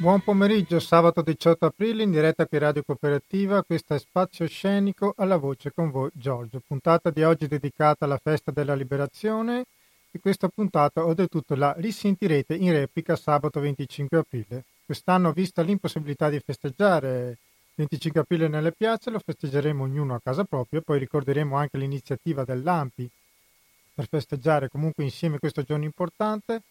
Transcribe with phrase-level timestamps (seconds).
[0.00, 5.38] Buon pomeriggio, sabato 18 aprile in diretta qui Radio Cooperativa, questo è Spazio Scenico, alla
[5.38, 6.62] voce con voi Giorgio.
[6.64, 9.64] Puntata di oggi dedicata alla festa della liberazione
[10.12, 14.64] e questa puntata oltretutto la risentirete in replica sabato 25 aprile.
[14.86, 17.38] Quest'anno, vista l'impossibilità di festeggiare
[17.74, 23.10] 25 aprile nelle piazze, lo festeggeremo ognuno a casa propria, poi ricorderemo anche l'iniziativa dell'AMPI
[23.94, 26.62] per festeggiare comunque insieme questo giorno importante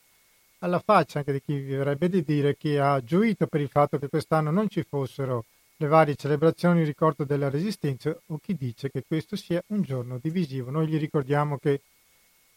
[0.60, 4.10] alla faccia anche di chi verrebbe di dire che ha gioito per il fatto che
[4.10, 5.46] quest'anno non ci fossero
[5.78, 10.18] le varie celebrazioni in ricordo della resistenza o chi dice che questo sia un giorno
[10.20, 10.72] divisivo.
[10.72, 11.82] Noi gli ricordiamo che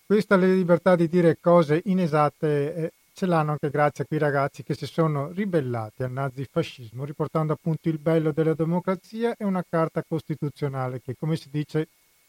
[0.06, 4.74] questa libertà di dire cose inesatte eh, ce l'hanno anche grazie a quei ragazzi che
[4.74, 11.02] si sono ribellati al nazifascismo, riportando appunto il bello della democrazia e una carta costituzionale
[11.02, 11.88] che, come si dice,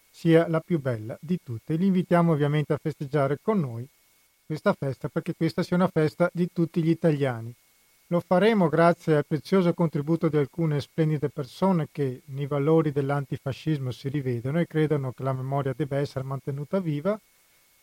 [0.09, 1.75] sia la più bella di tutte.
[1.75, 3.88] Li invitiamo ovviamente a festeggiare con noi
[4.51, 7.53] questa festa perché questa sia una festa di tutti gli italiani.
[8.07, 14.09] Lo faremo grazie al prezioso contributo di alcune splendide persone che nei valori dell'antifascismo si
[14.09, 17.17] rivedono e credono che la memoria debba essere mantenuta viva.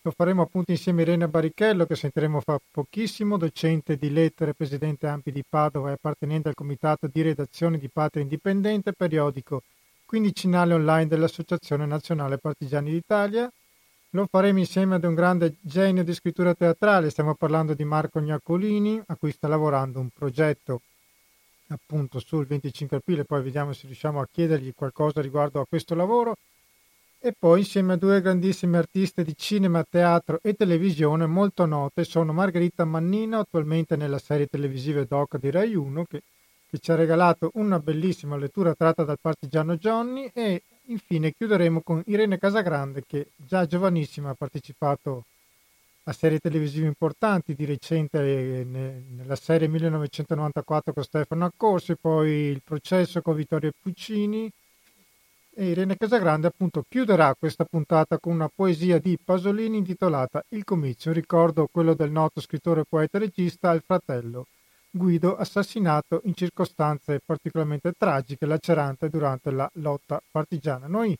[0.02, 5.06] Lo faremo appunto insieme a Irene Barrichello, che sentiremo fra pochissimo, docente di lettere, presidente
[5.06, 9.62] Ampi di Padova e appartenente al comitato di redazione di Patria Indipendente, periodico
[10.04, 13.50] quindicinale online dell'Associazione Nazionale Partigiani d'Italia.
[14.12, 19.02] Lo faremo insieme ad un grande genio di scrittura teatrale, stiamo parlando di Marco Gnaccolini,
[19.04, 20.80] a cui sta lavorando un progetto
[21.68, 26.36] appunto sul 25 aprile, poi vediamo se riusciamo a chiedergli qualcosa riguardo a questo lavoro.
[27.20, 32.32] E poi insieme a due grandissime artiste di cinema, teatro e televisione molto note sono
[32.32, 36.22] Margherita Mannino, attualmente nella serie televisiva Doc di Rai 1, che,
[36.70, 42.02] che ci ha regalato una bellissima lettura tratta dal partigiano Johnny, e infine chiuderemo con
[42.06, 45.24] Irene Casagrande che già giovanissima ha partecipato
[46.04, 52.62] a serie televisive importanti, di recente eh, nella serie 1994 con Stefano Accorsi, poi il
[52.64, 54.50] processo con Vittorio Puccini.
[55.54, 61.12] E Irene Casagrande appunto chiuderà questa puntata con una poesia di Pasolini intitolata Il comizio,
[61.12, 64.46] ricordo quello del noto scrittore poeta regista Al fratello
[64.90, 70.86] Guido assassinato in circostanze particolarmente tragiche e laceranti durante la lotta partigiana.
[70.86, 71.16] Noi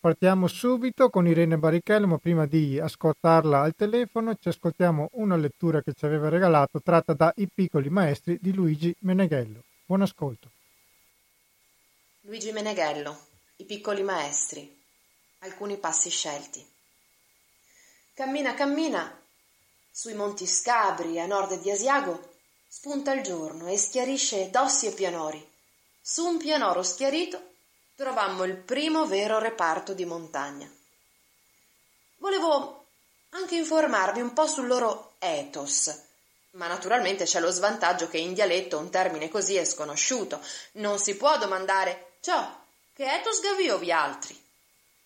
[0.00, 5.82] partiamo subito con Irene Barrichello, ma prima di ascoltarla al telefono ci ascoltiamo una lettura
[5.82, 9.62] che ci aveva regalato tratta da I piccoli maestri di Luigi Meneghello.
[9.86, 10.50] Buon ascolto.
[12.22, 13.16] Luigi Meneghello,
[13.58, 14.74] I piccoli maestri.
[15.40, 16.64] Alcuni passi scelti.
[18.14, 19.16] Cammina, cammina
[19.90, 22.34] sui monti Scabri a nord di Asiago
[22.78, 25.42] Spunta il giorno e schiarisce dossi e pianori.
[25.98, 27.54] Su un pianoro schiarito
[27.96, 30.70] trovammo il primo vero reparto di montagna.
[32.18, 32.84] Volevo
[33.30, 36.02] anche informarvi un po' sul loro ethos,
[36.50, 40.38] ma naturalmente c'è lo svantaggio che in dialetto un termine così è sconosciuto.
[40.72, 42.62] Non si può domandare ciò
[42.92, 44.38] che ethos gaviovi altri.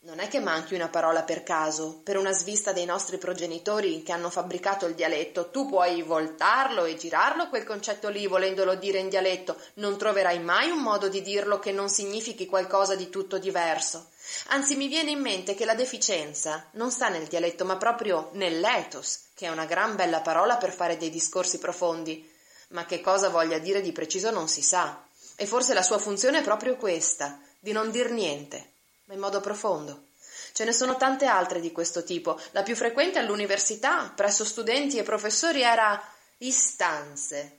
[0.03, 4.12] Non è che manchi una parola per caso, per una svista dei nostri progenitori che
[4.12, 5.50] hanno fabbricato il dialetto.
[5.50, 9.61] Tu puoi voltarlo e girarlo quel concetto lì, volendolo dire in dialetto.
[9.75, 14.09] Non troverai mai un modo di dirlo che non significhi qualcosa di tutto diverso.
[14.47, 19.25] Anzi, mi viene in mente che la deficienza non sta nel dialetto, ma proprio nell'ethos,
[19.34, 22.27] che è una gran bella parola per fare dei discorsi profondi.
[22.69, 25.05] Ma che cosa voglia dire di preciso non si sa.
[25.37, 28.69] E forse la sua funzione è proprio questa, di non dir niente
[29.10, 30.04] ma in modo profondo.
[30.53, 32.41] Ce ne sono tante altre di questo tipo.
[32.53, 36.00] La più frequente all'università, presso studenti e professori, era
[36.38, 37.59] istanze.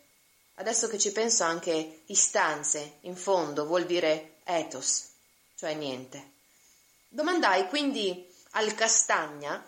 [0.55, 5.09] Adesso che ci penso anche istanze, in fondo, vuol dire ethos,
[5.55, 6.31] cioè niente.
[7.09, 9.61] Domandai quindi al Castagna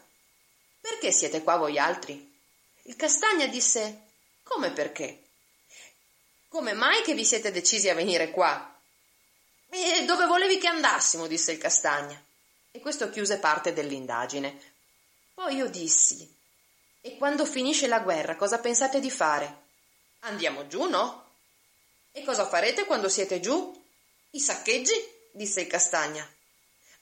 [0.80, 2.32] perché siete qua voi altri?
[2.84, 4.02] Il Castagna disse
[4.44, 5.22] come perché?
[6.48, 8.73] Come mai che vi siete decisi a venire qua?
[9.76, 11.28] E dove volevi che andassimo?
[11.28, 12.22] disse il Castagna.
[12.72, 14.74] E questo chiuse parte dell'indagine.
[15.34, 16.32] Poi io dissi:
[17.02, 19.62] E quando finisce la guerra, cosa pensate di fare?
[20.20, 21.32] Andiamo giù, no?
[22.12, 23.84] E cosa farete quando siete giù?
[24.32, 24.94] I saccheggi?
[25.32, 26.28] disse il Castagna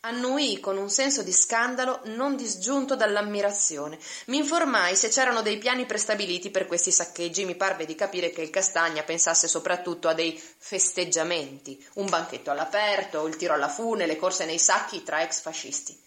[0.02, 4.00] annuì con un senso di scandalo non disgiunto dall'ammirazione.
[4.28, 7.46] Mi informai se c'erano dei piani prestabiliti per questi saccheggi.
[7.46, 13.28] Mi parve di capire che il Castagna pensasse soprattutto a dei festeggiamenti, un banchetto all'aperto,
[13.28, 16.00] il tiro alla fune, le corse nei sacchi tra ex fascisti.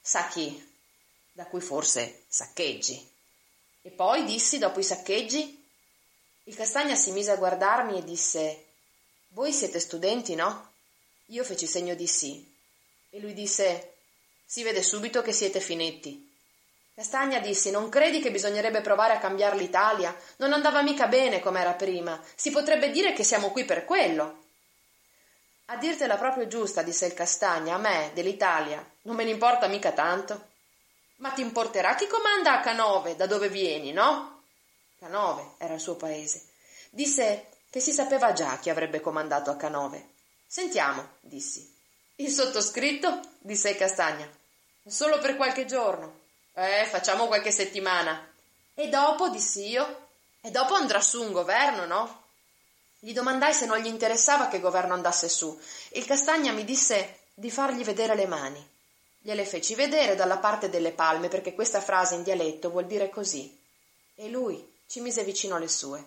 [0.00, 0.66] Sacchi
[1.32, 3.08] da cui forse saccheggi.
[3.82, 5.56] E poi dissi dopo i saccheggi?
[6.44, 8.64] Il Castagna si mise a guardarmi e disse
[9.28, 10.72] Voi siete studenti, no?
[11.26, 12.56] Io feci segno di sì
[13.10, 13.94] e lui disse:
[14.44, 16.26] Si vede subito che siete finetti.
[16.94, 20.16] Castagna dissi: Non credi che bisognerebbe provare a cambiare l'Italia?
[20.36, 22.20] Non andava mica bene come era prima.
[22.34, 24.46] Si potrebbe dire che siamo qui per quello.
[25.66, 29.92] A dirtela proprio giusta, disse il Castagna, a me, dell'Italia, non me ne importa mica
[29.92, 30.48] tanto.
[31.16, 34.44] Ma ti importerà chi comanda a Canove, da dove vieni, no?
[34.98, 36.46] Canove era il suo paese.
[36.90, 40.14] Disse che si sapeva già chi avrebbe comandato a Canove.
[40.46, 41.77] Sentiamo, dissi.
[42.20, 43.20] Il sottoscritto?
[43.38, 44.28] disse Castagna.
[44.84, 46.18] Solo per qualche giorno.
[46.52, 48.28] Eh, facciamo qualche settimana.
[48.74, 50.08] E dopo, dissi io,
[50.40, 52.22] e dopo andrà su un governo, no?
[52.98, 55.56] Gli domandai se non gli interessava che governo andasse su.
[55.90, 58.68] Il Castagna mi disse di fargli vedere le mani.
[59.20, 63.56] Gliele feci vedere dalla parte delle palme perché questa frase in dialetto vuol dire così.
[64.16, 66.04] E lui ci mise vicino le sue.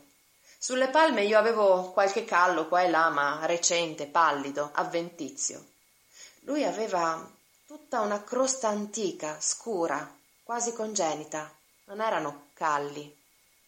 [0.58, 5.69] Sulle palme io avevo qualche callo qua e là, ma recente, pallido, avventizio.
[6.45, 7.29] Lui aveva
[7.65, 11.53] tutta una crosta antica, scura, quasi congenita.
[11.85, 13.15] Non erano calli,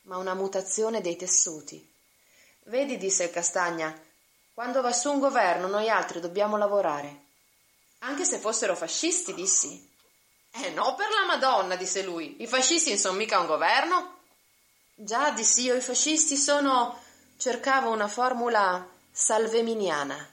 [0.04, 1.92] ma una mutazione dei tessuti.
[2.66, 3.94] Vedi, disse il Castagna,
[4.54, 7.22] quando va su un governo noi altri dobbiamo lavorare.
[8.00, 9.92] Anche se fossero fascisti, dissi.
[10.52, 12.42] Eh no, per la Madonna, disse lui.
[12.42, 14.20] I fascisti non sono mica un governo.
[14.96, 17.02] Già, dissi io, i fascisti sono.
[17.38, 20.33] cercavo una formula salveminiana.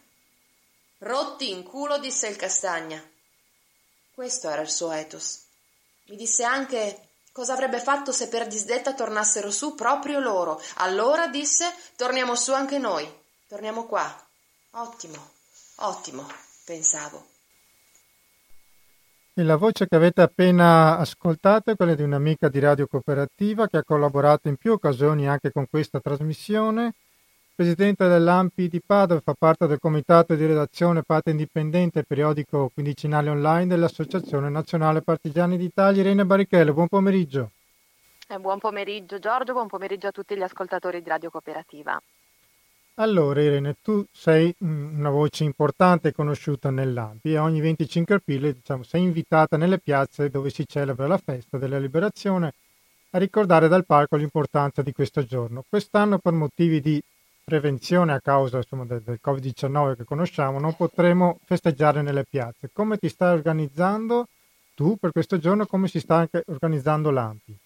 [1.02, 3.02] Rotti in culo, disse il Castagna.
[4.12, 5.46] Questo era il suo ethos.
[6.08, 10.60] Mi disse anche cosa avrebbe fatto se per disdetta tornassero su proprio loro.
[10.76, 11.64] Allora, disse,
[11.96, 13.10] torniamo su anche noi.
[13.48, 14.14] Torniamo qua.
[14.72, 15.30] Ottimo,
[15.76, 16.26] ottimo,
[16.66, 17.28] pensavo.
[19.32, 23.78] E la voce che avete appena ascoltato è quella di un'amica di Radio Cooperativa che
[23.78, 26.92] ha collaborato in più occasioni anche con questa trasmissione
[27.60, 33.66] presidente dell'AMPI di Padova, fa parte del comitato di redazione parte indipendente periodico quindicinale online
[33.66, 36.00] dell'Associazione Nazionale Partigiani d'Italia.
[36.00, 37.50] Irene Barrichello, buon pomeriggio.
[38.28, 42.00] Eh, buon pomeriggio Giorgio, buon pomeriggio a tutti gli ascoltatori di Radio Cooperativa.
[42.94, 48.84] Allora Irene, tu sei una voce importante e conosciuta nell'AMPI e ogni 25 aprile diciamo,
[48.84, 52.54] sei invitata nelle piazze dove si celebra la festa della liberazione
[53.10, 55.62] a ricordare dal palco l'importanza di questo giorno.
[55.68, 57.02] Quest'anno per motivi di
[57.44, 62.70] prevenzione a causa insomma, del, del, Covid-19 che conosciamo, non potremo festeggiare nelle piazze.
[62.72, 64.26] Come ti stai organizzando
[64.74, 65.66] tu per questo giorno?
[65.66, 67.58] Come si sta anche organizzando l'AMPI?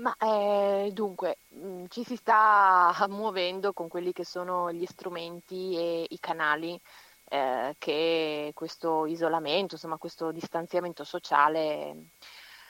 [0.00, 6.06] Ma eh, dunque, mm, ci si sta muovendo con quelli che sono gli strumenti e
[6.08, 6.80] i canali
[7.28, 11.94] eh, che questo isolamento, insomma questo distanziamento sociale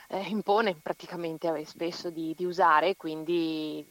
[0.09, 3.87] eh, impone praticamente spesso di, di usare, quindi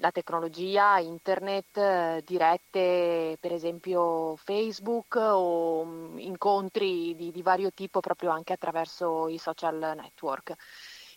[0.00, 8.00] la tecnologia, internet, eh, dirette per esempio Facebook o mm, incontri di, di vario tipo
[8.00, 10.54] proprio anche attraverso i social network.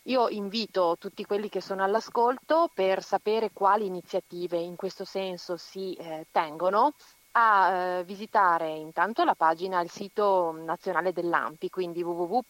[0.04, 5.94] Io invito tutti quelli che sono all'ascolto per sapere quali iniziative in questo senso si
[5.94, 6.92] eh, tengono
[7.32, 12.42] a eh, visitare intanto la pagina, il sito nazionale dell'AMPI, quindi www.ampi.it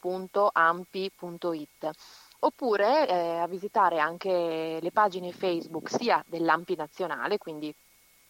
[2.40, 7.74] oppure eh, a visitare anche le pagine Facebook sia dell'AMPI nazionale, quindi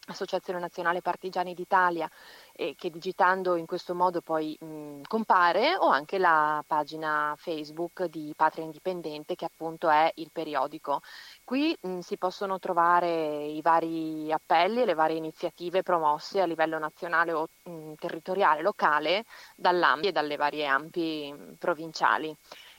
[0.07, 2.11] Associazione Nazionale Partigiani d'Italia,
[2.53, 8.33] eh, che digitando in questo modo poi mh, compare, o anche la pagina Facebook di
[8.37, 11.01] Patria Indipendente, che appunto è il periodico.
[11.43, 16.79] Qui mh, si possono trovare i vari appelli e le varie iniziative promosse a livello
[16.79, 19.25] nazionale o mh, territoriale, locale,
[19.57, 22.37] dall'AMPI e dalle varie AMPI provinciali.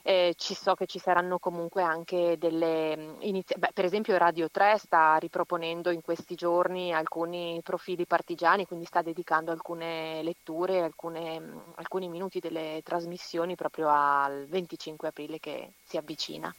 [0.08, 5.16] Eh, ci so che ci saranno comunque anche delle iniziative, per esempio Radio 3 sta
[5.16, 11.42] riproponendo in questi giorni alcuni profili partigiani, quindi sta dedicando alcune letture, alcune,
[11.74, 16.54] alcuni minuti delle trasmissioni proprio al 25 aprile che si avvicina.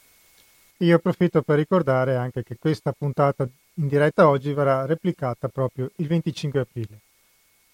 [0.79, 6.07] Io approfitto per ricordare anche che questa puntata in diretta oggi verrà replicata proprio il
[6.07, 6.99] 25 aprile.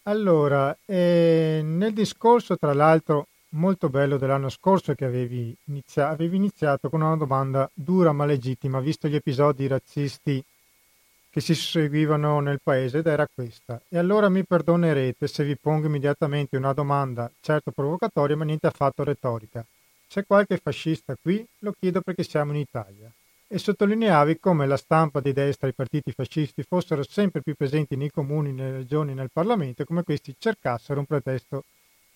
[0.04, 6.90] Allora, eh, nel discorso tra l'altro molto bello dell'anno scorso che avevi, inizia- avevi iniziato
[6.90, 10.44] con una domanda dura ma legittima, visto gli episodi razzisti
[11.30, 13.82] che si seguivano nel paese ed era questa.
[13.90, 19.04] E allora mi perdonerete se vi pongo immediatamente una domanda, certo provocatoria, ma niente affatto
[19.04, 19.66] retorica.
[20.08, 21.44] C'è qualche fascista qui?
[21.60, 23.12] Lo chiedo perché siamo in Italia.
[23.48, 27.96] E sottolineavi come la stampa di destra e i partiti fascisti fossero sempre più presenti
[27.96, 31.64] nei comuni, nelle regioni nel Parlamento come questi cercassero un pretesto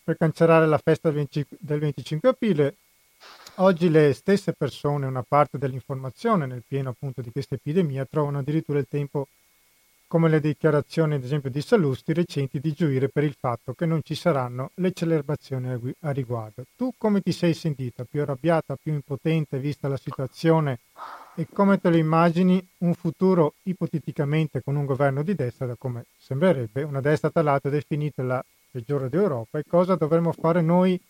[0.07, 2.75] per cancellare la festa del 25 aprile.
[3.55, 8.79] Oggi le stesse persone, una parte dell'informazione nel pieno appunto di questa epidemia, trovano addirittura
[8.79, 9.27] il tempo
[10.07, 13.99] come le dichiarazioni ad esempio di Sallusti recenti di gioire per il fatto che non
[14.01, 16.63] ci saranno le celebrazioni a riguardo.
[16.77, 18.05] Tu come ti sei sentita?
[18.09, 20.79] Più arrabbiata, più impotente vista la situazione
[21.35, 26.05] e come te lo immagini un futuro ipoteticamente con un governo di destra, da come
[26.17, 28.41] sembrerebbe, una destra tra l'altro definita la
[28.77, 31.01] peggiore d'Europa e cosa dovremmo fare noi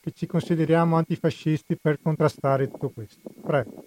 [0.00, 3.20] che ci consideriamo antifascisti per contrastare tutto questo?
[3.42, 3.84] Prego.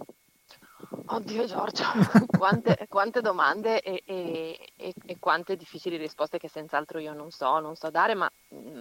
[1.08, 1.84] Oddio Giorgio,
[2.38, 7.60] quante, quante domande e, e, e, e, quante difficili risposte che senz'altro io non so,
[7.60, 8.30] non so dare, ma,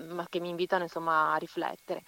[0.09, 2.03] ma che mi invitano insomma a riflettere.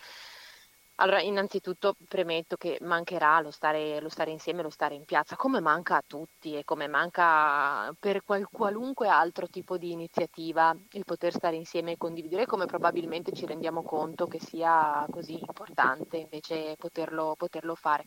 [0.98, 5.60] Allora, innanzitutto premetto che mancherà lo stare, lo stare, insieme, lo stare in piazza, come
[5.60, 11.32] manca a tutti e come manca per qual, qualunque altro tipo di iniziativa il poter
[11.34, 17.34] stare insieme e condividere, come probabilmente ci rendiamo conto che sia così importante invece poterlo,
[17.36, 18.04] poterlo fare.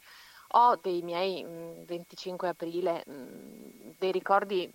[0.54, 4.68] Ho dei miei mh, 25 aprile mh, dei ricordi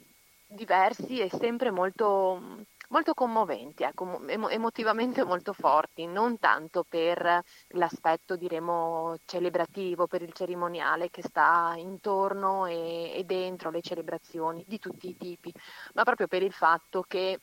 [0.47, 2.41] diversi e sempre molto,
[2.95, 10.33] molto commoventi, ecco, emo- emotivamente molto forti, non tanto per l'aspetto diremo celebrativo, per il
[10.33, 15.53] cerimoniale che sta intorno e, e dentro le celebrazioni di tutti i tipi,
[15.95, 17.41] ma proprio per il fatto che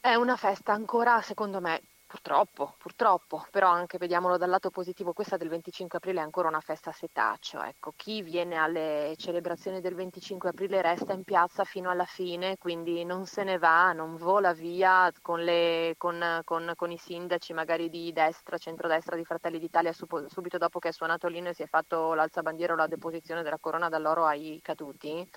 [0.00, 1.80] è una festa ancora, secondo me,
[2.14, 6.60] Purtroppo, purtroppo, però anche vediamolo dal lato positivo, questa del 25 aprile è ancora una
[6.60, 11.90] festa a setaccio, ecco, chi viene alle celebrazioni del 25 aprile resta in piazza fino
[11.90, 16.92] alla fine, quindi non se ne va, non vola via con, le, con, con, con
[16.92, 21.48] i sindaci magari di destra, centrodestra di Fratelli d'Italia subito dopo che è suonato l'inno
[21.48, 25.28] e si è fatto l'alzabandiera o la deposizione della corona d'alloro ai caduti.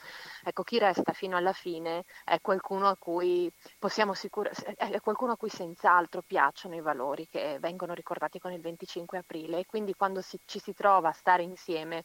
[0.43, 5.38] Ecco, chi resta fino alla fine è qualcuno a cui possiamo sicur- è qualcuno a
[5.38, 9.94] cui senz'altro piacciono sono i valori che vengono ricordati con il 25 aprile e quindi
[9.94, 12.04] quando si, ci si trova a stare insieme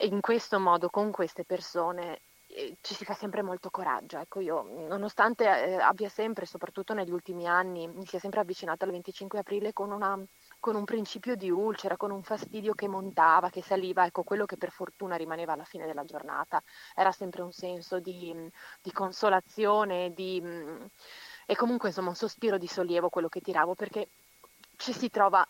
[0.00, 4.18] in questo modo con queste persone eh, ci si fa sempre molto coraggio.
[4.18, 8.92] Ecco, io, nonostante eh, abbia sempre, soprattutto negli ultimi anni, mi sia sempre avvicinata al
[8.92, 10.18] 25 aprile con, una,
[10.58, 14.56] con, un principio di ulcera, con un fastidio che montava, che saliva, ecco, quello che
[14.56, 16.62] per fortuna rimaneva alla fine della giornata
[16.94, 18.34] era sempre un senso di,
[18.80, 20.42] di consolazione, di
[21.50, 24.10] e comunque insomma un sospiro di sollievo quello che tiravo perché
[24.76, 25.44] ci si trova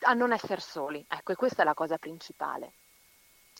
[0.00, 2.72] a non essere soli, ecco, e questa è la cosa principale.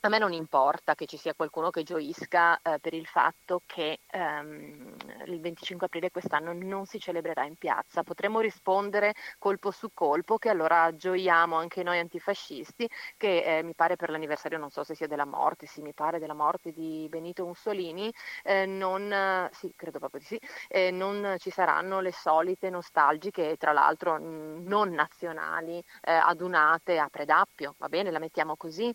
[0.03, 4.01] A me non importa che ci sia qualcuno che gioisca eh, per il fatto che
[4.07, 4.95] ehm,
[5.27, 8.03] il 25 aprile quest'anno non si celebrerà in piazza.
[8.03, 12.89] Potremmo rispondere colpo su colpo che allora gioiamo anche noi antifascisti,
[13.19, 16.19] che eh, mi pare per l'anniversario, non so se sia della morte, sì, mi pare
[16.19, 18.11] della morte di Benito Mussolini,
[18.43, 23.73] eh, non, sì, credo proprio di sì, eh, non ci saranno le solite nostalgiche, tra
[23.73, 28.91] l'altro non nazionali, eh, adunate a Predappio, va bene, la mettiamo così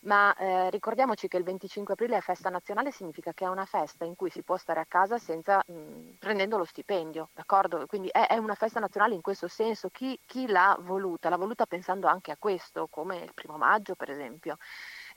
[0.00, 4.04] ma eh, ricordiamoci che il 25 aprile è festa nazionale, significa che è una festa
[4.04, 7.86] in cui si può stare a casa senza, mh, prendendo lo stipendio, d'accordo?
[7.86, 11.28] Quindi è, è, una festa nazionale in questo senso, chi, chi l'ha voluta?
[11.28, 14.56] L'ha voluta pensando anche a questo, come il primo maggio per esempio.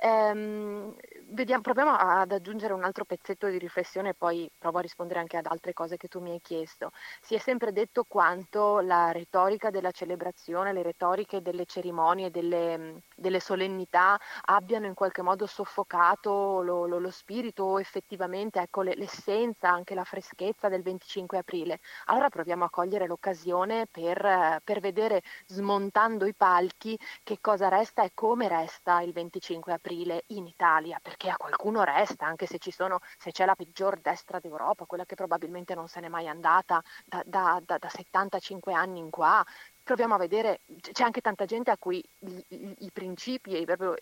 [0.05, 0.93] Ehm,
[1.29, 5.37] vediamo, proviamo ad aggiungere un altro pezzetto di riflessione e poi provo a rispondere anche
[5.37, 6.91] ad altre cose che tu mi hai chiesto.
[7.21, 13.39] Si è sempre detto quanto la retorica della celebrazione, le retoriche delle cerimonie, delle, delle
[13.39, 20.03] solennità abbiano in qualche modo soffocato lo, lo, lo spirito effettivamente ecco, l'essenza, anche la
[20.03, 21.79] freschezza del 25 aprile.
[22.07, 28.11] Allora proviamo a cogliere l'occasione per, per vedere smontando i palchi che cosa resta e
[28.13, 32.99] come resta il 25 aprile aprile in Italia, perché a qualcuno resta, anche se, sono,
[33.17, 37.21] se c'è la peggior destra d'Europa, quella che probabilmente non se n'è mai andata da,
[37.25, 39.45] da, da, da 75 anni in qua,
[39.83, 43.95] proviamo a vedere, c'è anche tanta gente a cui i, i, i principi e proprio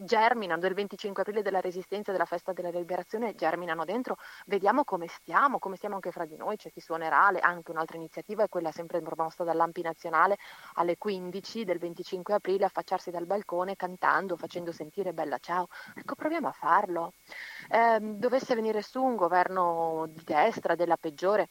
[0.00, 4.16] germinano del 25 aprile della resistenza della festa della liberazione germinano dentro,
[4.46, 8.44] vediamo come stiamo, come stiamo anche fra di noi, c'è chi suonerà, anche un'altra iniziativa
[8.44, 10.38] è quella sempre promossa dall'Ampi Nazionale
[10.74, 16.48] alle 15 del 25 aprile affacciarsi dal balcone cantando, facendo sentire bella ciao, ecco proviamo
[16.48, 17.12] a farlo.
[17.70, 21.50] Eh, dovesse venire su un governo di destra, della peggiore,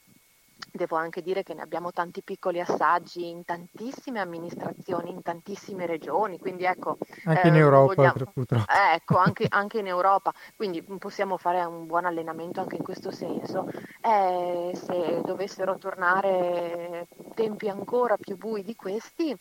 [0.71, 6.39] Devo anche dire che ne abbiamo tanti piccoli assaggi in tantissime amministrazioni, in tantissime regioni,
[6.39, 6.97] quindi ecco...
[7.25, 8.71] Anche eh, in Europa, vogliamo, purtroppo.
[8.71, 13.11] Eh, ecco, anche, anche, in Europa, quindi possiamo fare un buon allenamento anche in questo
[13.11, 13.69] senso.
[14.01, 19.35] Eh, se dovessero tornare tempi ancora più bui di questi,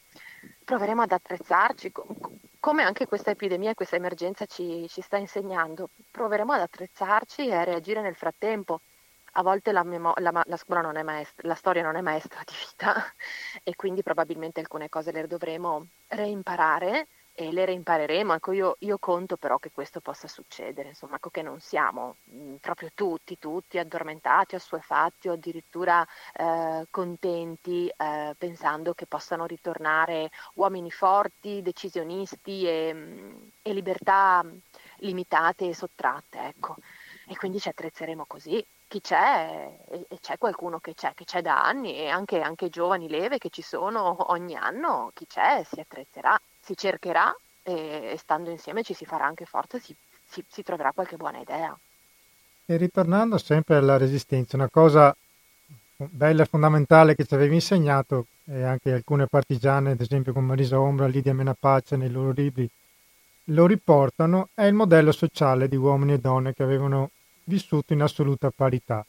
[0.64, 1.92] proveremo ad attrezzarci,
[2.60, 5.90] come anche questa epidemia e questa emergenza ci, ci sta insegnando.
[6.10, 8.80] Proveremo ad attrezzarci e a reagire nel frattempo
[9.38, 13.04] a volte la, memo- la, la, non maestra, la, storia non è maestra di vita
[13.62, 18.32] e quindi probabilmente alcune cose le dovremo reimparare e le reimpareremo.
[18.34, 22.38] Ecco, io, io, conto però che questo possa succedere, insomma, ecco che non siamo mh,
[22.38, 30.30] mm, proprio tutti, tutti addormentati, assuefatti o addirittura eh, contenti eh, pensando che possano ritornare
[30.54, 34.42] uomini forti, decisionisti e, mm, e libertà
[35.00, 36.76] limitate e sottratte, ecco.
[37.28, 38.64] E quindi ci attrezzeremo così.
[38.88, 43.08] Chi c'è, e, c'è qualcuno che c'è, che c'è da anni, e anche, anche giovani
[43.08, 48.50] leve che ci sono ogni anno, chi c'è si attrezzerà si cercherà e, e stando
[48.50, 51.76] insieme ci si farà anche forza, si, si, si troverà qualche buona idea.
[52.64, 55.14] E ritornando sempre alla resistenza, una cosa
[55.96, 60.80] bella e fondamentale che ci avevi insegnato e anche alcune partigiane, ad esempio come Marisa
[60.80, 62.68] Ombra, Lidia Menapace nei loro libri,
[63.50, 67.10] lo riportano, è il modello sociale di uomini e donne che avevano
[67.46, 69.04] vissuto in assoluta parità.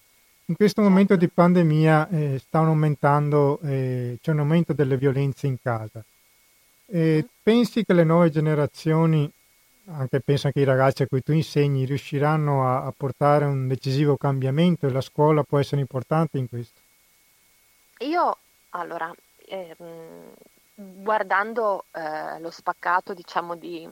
[0.45, 5.57] In questo momento di pandemia eh, stanno aumentando, eh, c'è un aumento delle violenze in
[5.61, 6.03] casa.
[6.85, 9.29] E pensi che le nuove generazioni,
[9.87, 14.15] anche penso anche i ragazzi a cui tu insegni, riusciranno a, a portare un decisivo
[14.15, 16.79] cambiamento e la scuola può essere importante in questo?
[17.99, 18.37] Io,
[18.69, 19.13] allora,
[19.49, 19.75] eh,
[20.75, 23.89] guardando eh, lo spaccato, diciamo, di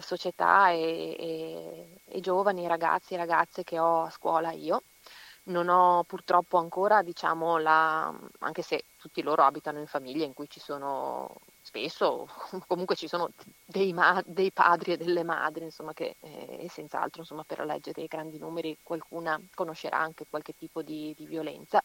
[0.00, 1.77] società e, e,
[2.18, 4.82] e giovani, ragazzi e ragazze che ho a scuola io,
[5.44, 10.48] non ho purtroppo ancora, diciamo, la, anche se tutti loro abitano in famiglie in cui
[10.48, 12.26] ci sono spesso
[12.66, 13.30] comunque ci sono
[13.64, 17.92] dei, ma- dei, padri e delle madri, insomma, che eh, senz'altro insomma, per la legge
[17.92, 21.82] dei grandi numeri qualcuna conoscerà anche qualche tipo di, di violenza.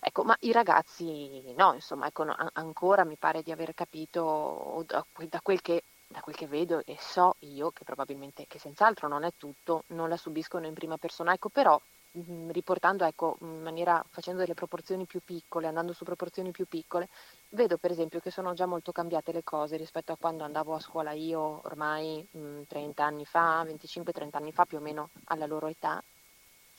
[0.00, 5.04] Ecco, ma i ragazzi no, insomma, ecco, no, ancora mi pare di aver capito da,
[5.28, 5.82] da, quel che,
[6.12, 10.08] da, quel che, vedo e so io, che probabilmente, che senz'altro non è tutto, non
[10.08, 11.80] la subiscono in prima persona, ecco, però
[12.12, 17.08] mh, riportando, ecco, in maniera, facendo delle proporzioni più piccole, andando su proporzioni più piccole,
[17.50, 20.80] vedo per esempio che sono già molto cambiate le cose rispetto a quando andavo a
[20.80, 25.66] scuola io ormai mh, 30 anni fa, 25-30 anni fa più o meno alla loro
[25.66, 26.02] età.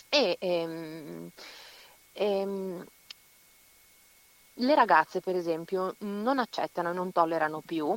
[0.09, 1.31] E, ehm,
[2.13, 2.85] ehm,
[4.57, 7.95] le ragazze, per esempio, non accettano e non tollerano più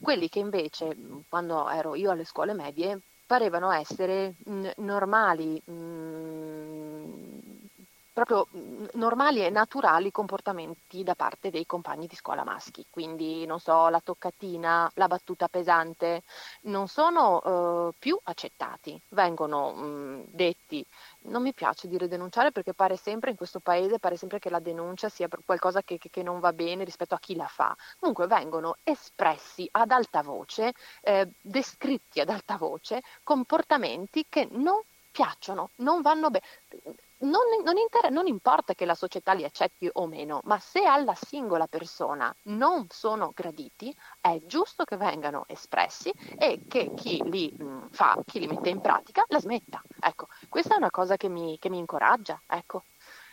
[0.00, 0.96] quelli che invece,
[1.28, 7.32] quando ero io alle scuole medie, parevano essere mh, normali, mh,
[8.12, 8.46] proprio
[8.92, 12.86] normali e naturali comportamenti da parte dei compagni di scuola maschi.
[12.88, 16.22] Quindi, non so, la toccatina, la battuta pesante,
[16.62, 20.86] non sono eh, più accettati, vengono mh, detti.
[21.26, 24.60] Non mi piace dire denunciare perché pare sempre in questo paese, pare sempre che la
[24.60, 27.74] denuncia sia qualcosa che, che, che non va bene rispetto a chi la fa.
[27.98, 35.70] Comunque vengono espressi ad alta voce, eh, descritti ad alta voce, comportamenti che non piacciono,
[35.76, 36.44] non vanno bene
[37.24, 41.14] non, non, inter- non, importa che la società li accetti o meno, ma se alla
[41.14, 47.88] singola persona non sono graditi, è giusto che vengano espressi e che chi li mh,
[47.90, 49.82] fa, chi li mette in pratica, la smetta.
[50.00, 52.40] Ecco, questa è una cosa che mi, che mi incoraggia.
[52.46, 52.84] Ecco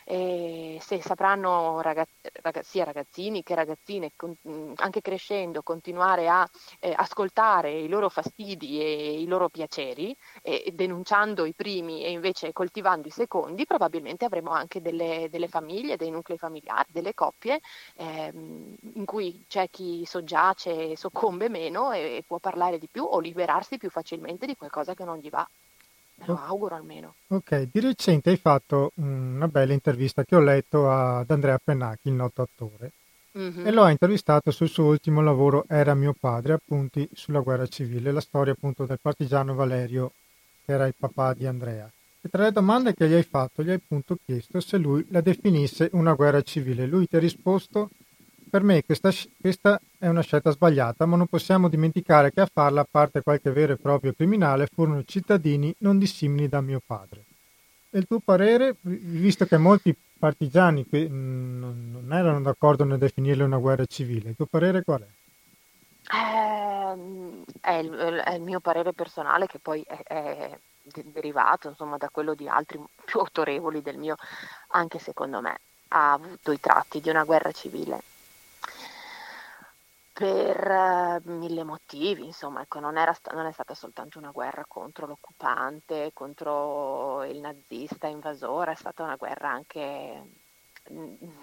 [0.04, 2.10] e se sapranno ragazz-
[2.42, 4.34] ragazz- sia ragazzini che ragazzine con-
[4.76, 6.48] anche crescendo continuare a
[6.80, 12.52] eh, ascoltare i loro fastidi e i loro piaceri e denunciando i primi e invece
[12.52, 17.60] coltivando i secondi probabilmente avremo anche delle, delle famiglie, dei nuclei familiari, delle coppie
[17.96, 23.18] ehm, in cui c'è chi soggiace soccombe meno e, e può parlare di più o
[23.20, 25.46] liberarsi più facilmente di qualcosa che non gli va.
[26.22, 27.14] Me lo auguro almeno.
[27.28, 32.14] Ok, di recente hai fatto una bella intervista che ho letto ad Andrea Pennacchi, il
[32.14, 32.92] noto attore,
[33.36, 33.66] mm-hmm.
[33.66, 38.12] e lo ha intervistato sul suo ultimo lavoro Era mio padre, appunti sulla guerra civile,
[38.12, 40.12] la storia appunto del partigiano Valerio,
[40.64, 41.90] che era il papà di Andrea.
[42.20, 45.20] E tra le domande che gli hai fatto, gli hai appunto chiesto se lui la
[45.20, 46.86] definisse una guerra civile.
[46.86, 47.90] Lui ti ha risposto
[48.52, 49.10] per me questa,
[49.40, 53.50] questa, è una scelta sbagliata, ma non possiamo dimenticare che a farla, a parte qualche
[53.50, 57.24] vero e proprio criminale, furono cittadini non dissimili da mio padre.
[57.88, 63.86] E il tuo parere, visto che molti partigiani non erano d'accordo nel definirla una guerra
[63.86, 65.08] civile, il tuo parere qual è?
[66.14, 67.90] Eh, è, il,
[68.22, 72.78] è, il, mio parere personale che poi è, è derivato insomma, da quello di altri
[73.02, 74.16] più autorevoli del mio,
[74.72, 78.10] anche secondo me ha avuto i tratti di una guerra civile
[80.12, 85.06] per uh, mille motivi, insomma, ecco, non, era, non, è stata soltanto una guerra contro
[85.06, 90.40] l'occupante, contro il nazista invasore, è stata una guerra anche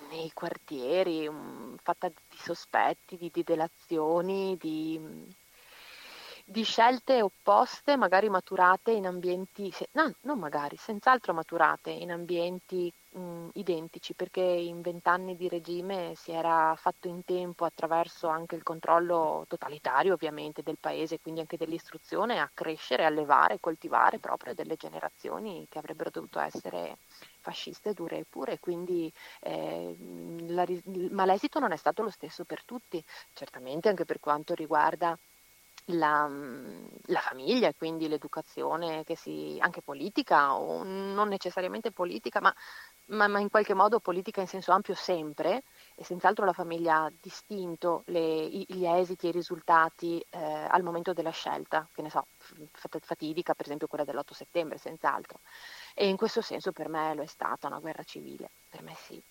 [0.09, 4.99] nei quartieri, um, fatta di sospetti, di, di delazioni, di,
[6.51, 13.49] di scelte opposte, magari maturate in ambienti, no, non magari, senz'altro maturate in ambienti mh,
[13.53, 19.45] identici, perché in vent'anni di regime si era fatto in tempo attraverso anche il controllo
[19.47, 25.77] totalitario ovviamente del paese, quindi anche dell'istruzione, a crescere, allevare, coltivare proprio delle generazioni che
[25.77, 26.97] avrebbero dovuto essere
[27.41, 29.95] fasciste dure e pure, quindi eh,
[30.47, 30.65] la,
[31.11, 35.15] ma l'esito non è stato lo stesso per tutti, certamente anche per quanto riguarda
[35.91, 42.39] la, mm, la, famiglia e quindi l'educazione che si, anche politica o non necessariamente politica
[42.41, 42.53] ma,
[43.07, 45.63] ma, ma, in qualche modo politica in senso ampio sempre
[45.95, 51.13] e senz'altro la famiglia ha distinto le, gli esiti e i risultati eh, al momento
[51.13, 52.25] della scelta, che ne so,
[52.73, 55.39] fatidica per esempio quella dell'8 settembre senz'altro
[55.95, 59.21] e in questo senso per me lo è stata una guerra civile, per me sì.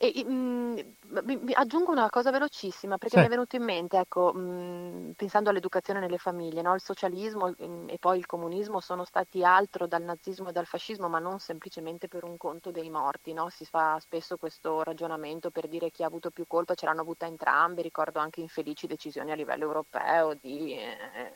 [0.00, 3.20] E, mh, mm, aggiungo una cosa velocissima perché sì.
[3.20, 6.72] mi è venuto in mente, ecco, mh, mm, pensando all'educazione nelle famiglie, no?
[6.74, 10.66] il socialismo mh, mm, e poi il comunismo sono stati altro dal nazismo e dal
[10.66, 13.32] fascismo, ma non semplicemente per un conto dei morti.
[13.32, 13.48] No?
[13.48, 17.26] Si fa spesso questo ragionamento per dire chi ha avuto più colpa, ce l'hanno avuta
[17.26, 20.74] entrambi, ricordo anche infelici decisioni a livello europeo di...
[20.74, 21.32] Eh,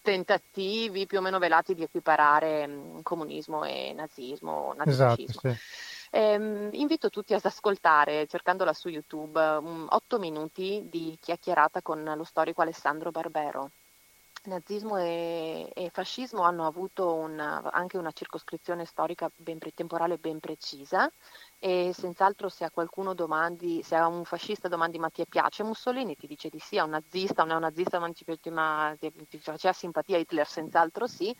[0.00, 5.40] tentativi più o meno velati di equiparare comunismo e nazismo, nazifascismo.
[5.42, 5.97] Esatto, sì.
[6.10, 12.24] Eh, invito tutti ad ascoltare, cercandola su YouTube, um, 8 minuti di chiacchierata con lo
[12.24, 13.70] storico Alessandro Barbero.
[14.44, 20.38] Nazismo e, e fascismo hanno avuto una, anche una circoscrizione storica ben pre, temporale ben
[20.40, 21.10] precisa
[21.58, 26.16] e senz'altro se a qualcuno domandi, se a un fascista domandi ma ti piace Mussolini,
[26.16, 29.72] ti dice di sì, a un nazista, un neonazista ma ti, ma ti, ti faceva
[29.72, 31.34] simpatia Hitler, senz'altro sì,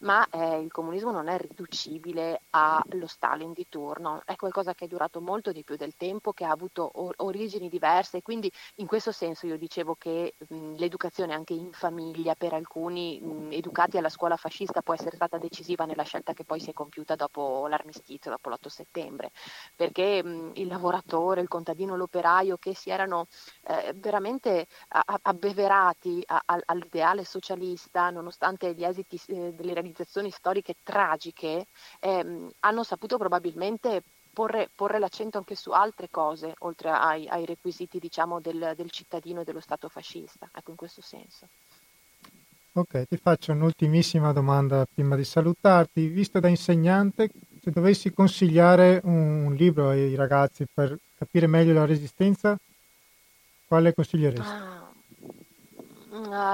[0.00, 4.88] ma eh, il comunismo non è riducibile allo Stalin di turno, è qualcosa che è
[4.88, 9.12] durato molto di più del tempo, che ha avuto or- origini diverse quindi in questo
[9.12, 14.36] senso io dicevo che mh, l'educazione anche in famiglia per alcuni mh, educati alla scuola
[14.36, 18.48] fascista può essere stata decisiva nella scelta che poi si è compiuta dopo l'armistizio, dopo
[18.50, 19.30] l'8 settembre
[19.74, 23.26] perché mh, il lavoratore, il contadino, l'operaio che si erano
[23.66, 24.66] eh, veramente
[25.22, 31.66] abbeverati a- a- all'ideale socialista, nonostante gli esiti eh, delle realizzazioni storiche tragiche,
[32.00, 34.02] ehm, hanno saputo probabilmente
[34.34, 39.42] Porre, porre, l'accento anche su altre cose, oltre ai, ai requisiti diciamo, del, del, cittadino
[39.42, 41.46] e dello Stato fascista, ecco in questo senso.
[42.72, 46.08] Ok, ti faccio un'ultimissima domanda prima di salutarti.
[46.08, 47.30] Visto da insegnante,
[47.64, 52.54] se dovessi consigliare un libro ai ragazzi per capire meglio la resistenza,
[53.66, 54.42] quale consiglieresti?
[54.42, 54.92] Ah,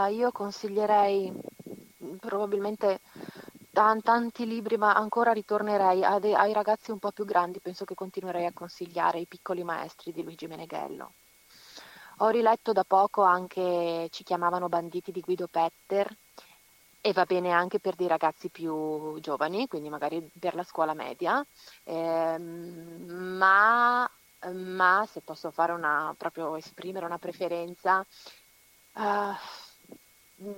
[0.05, 1.33] ah io consiglierei
[2.20, 3.01] probabilmente
[3.73, 7.96] t- tanti libri, ma ancora ritornerei de- ai ragazzi un po' più grandi, penso che
[7.96, 11.14] continuerei a consigliare I piccoli maestri di Luigi Meneghello.
[12.18, 16.16] Ho riletto da poco anche Ci chiamavano banditi di Guido Petter
[17.01, 21.45] e va bene anche per dei ragazzi più giovani, quindi magari per la scuola media,
[21.85, 24.11] eh, ma,
[24.53, 28.05] ma, se posso fare una, proprio esprimere una preferenza,
[28.93, 29.35] uh,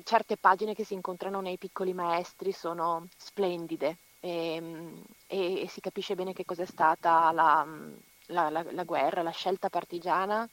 [0.05, 3.99] certe pagine che si incontrano nei piccoli maestri sono splendide.
[4.25, 7.67] E, e, e si capisce bene che cos'è stata la,
[8.27, 10.49] la, la, la guerra, la scelta partigiana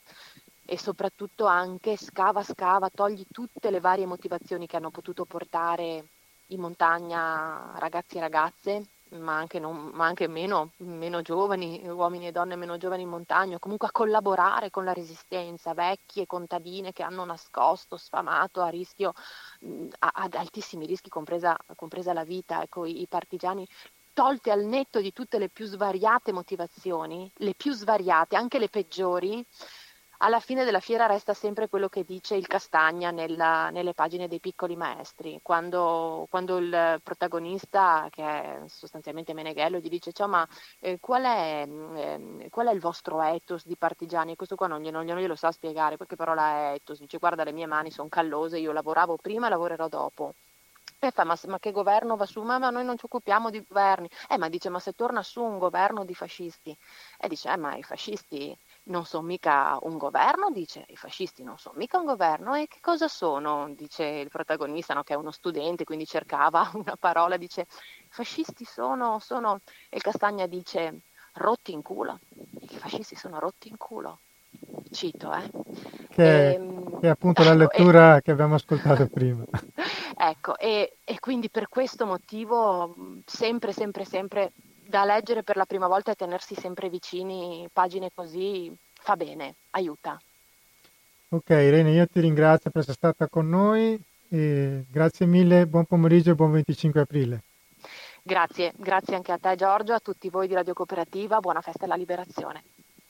[0.72, 6.06] e soprattutto anche scava, scava, togli tutte le varie motivazioni che hanno potuto portare
[6.48, 8.86] in montagna ragazzi e ragazze,
[9.18, 13.58] ma anche, non, ma anche meno, meno, giovani, uomini e donne meno giovani in montagna,
[13.58, 19.14] comunque a collaborare con la resistenza, vecchie contadine che hanno nascosto, sfamato a rischio,
[19.98, 23.68] ad altissimi rischi, compresa, compresa la vita, ecco, i, i partigiani
[24.20, 29.46] tolte al netto di tutte le più svariate motivazioni, le più svariate, anche le peggiori,
[30.22, 34.40] alla fine della fiera resta sempre quello che dice il Castagna nella, nelle pagine dei
[34.40, 40.48] piccoli maestri, quando, quando, il protagonista, che è sostanzialmente Meneghello, gli dice ciao ma
[40.80, 44.36] eh, qual, è, eh, qual, è, il vostro ethos di partigiani?
[44.36, 47.66] Questo qua non non glielo sa spiegare, perché parola è ethos, dice guarda le mie
[47.66, 50.34] mani sono callose, io lavoravo prima e lavorerò dopo.
[51.02, 52.42] E fa, ma, ma, che governo va su?
[52.42, 54.10] Ma, ma, noi non ci occupiamo di governi.
[54.28, 56.78] Eh, ma dice, ma se torna su un governo di fascisti?
[57.18, 58.58] E dice, eh, ma i fascisti
[58.90, 62.80] non sono mica un governo, dice i fascisti non sono mica un governo e che
[62.82, 63.72] cosa sono?
[63.74, 68.66] Dice il protagonista no, che è uno studente, quindi cercava una parola, dice i fascisti
[68.66, 71.02] sono, sono, e il Castagna dice
[71.34, 72.20] rotti in culo,
[72.60, 74.20] i fascisti sono rotti in culo,
[74.92, 75.50] cito, eh.
[76.10, 76.56] Che, e,
[77.00, 79.46] che è appunto ecco, la lettura e, che abbiamo ascoltato prima.
[80.18, 84.52] Ecco, e, e quindi per questo motivo sempre, sempre, sempre
[84.90, 90.20] da leggere per la prima volta e tenersi sempre vicini pagine così fa bene, aiuta.
[91.30, 96.32] Ok Irene, io ti ringrazio per essere stata con noi E grazie mille, buon pomeriggio
[96.32, 97.44] e buon 25 aprile.
[98.24, 101.96] Grazie, grazie anche a te Giorgio, a tutti voi di Radio Cooperativa, buona festa alla
[101.96, 102.64] liberazione.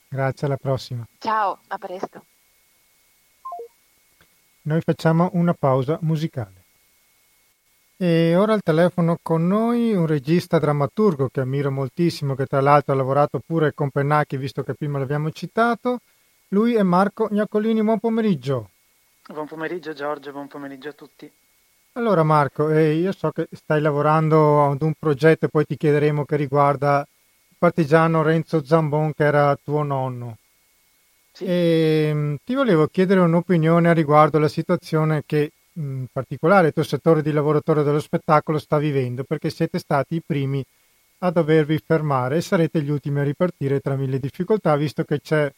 [0.08, 1.06] Grazie, alla prossima.
[1.18, 2.24] Ciao, a presto.
[4.62, 6.59] Noi facciamo una pausa musicale.
[8.02, 12.94] E ora al telefono con noi un regista drammaturgo che ammiro moltissimo, che tra l'altro
[12.94, 15.98] ha lavorato pure con Pennacchi, visto che prima l'abbiamo citato.
[16.48, 18.70] Lui è Marco Gnaccolini, buon pomeriggio.
[19.28, 21.30] Buon pomeriggio Giorgio, buon pomeriggio a tutti.
[21.92, 26.24] Allora Marco, eh, io so che stai lavorando ad un progetto e poi ti chiederemo
[26.24, 30.38] che riguarda il partigiano Renzo Zambon che era tuo nonno.
[31.32, 31.44] Sì.
[31.44, 36.82] E, ehm, ti volevo chiedere un'opinione a riguardo alla situazione che in particolare il tuo
[36.82, 40.64] settore di lavoratore dello spettacolo sta vivendo perché siete stati i primi
[41.22, 45.52] a dovervi fermare e sarete gli ultimi a ripartire tra mille difficoltà visto che c'è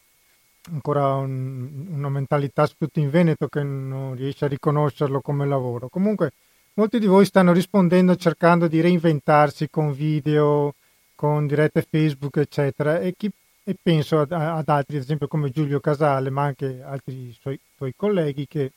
[0.71, 5.89] ancora un, una mentalità soprattutto in Veneto che non riesce a riconoscerlo come lavoro.
[5.89, 6.31] Comunque
[6.75, 10.73] molti di voi stanno rispondendo cercando di reinventarsi con video,
[11.15, 13.31] con dirette Facebook eccetera e, chi,
[13.63, 17.93] e penso ad, ad, altri ad esempio come Giulio Casale ma anche altri suoi, suoi
[17.95, 18.71] colleghi che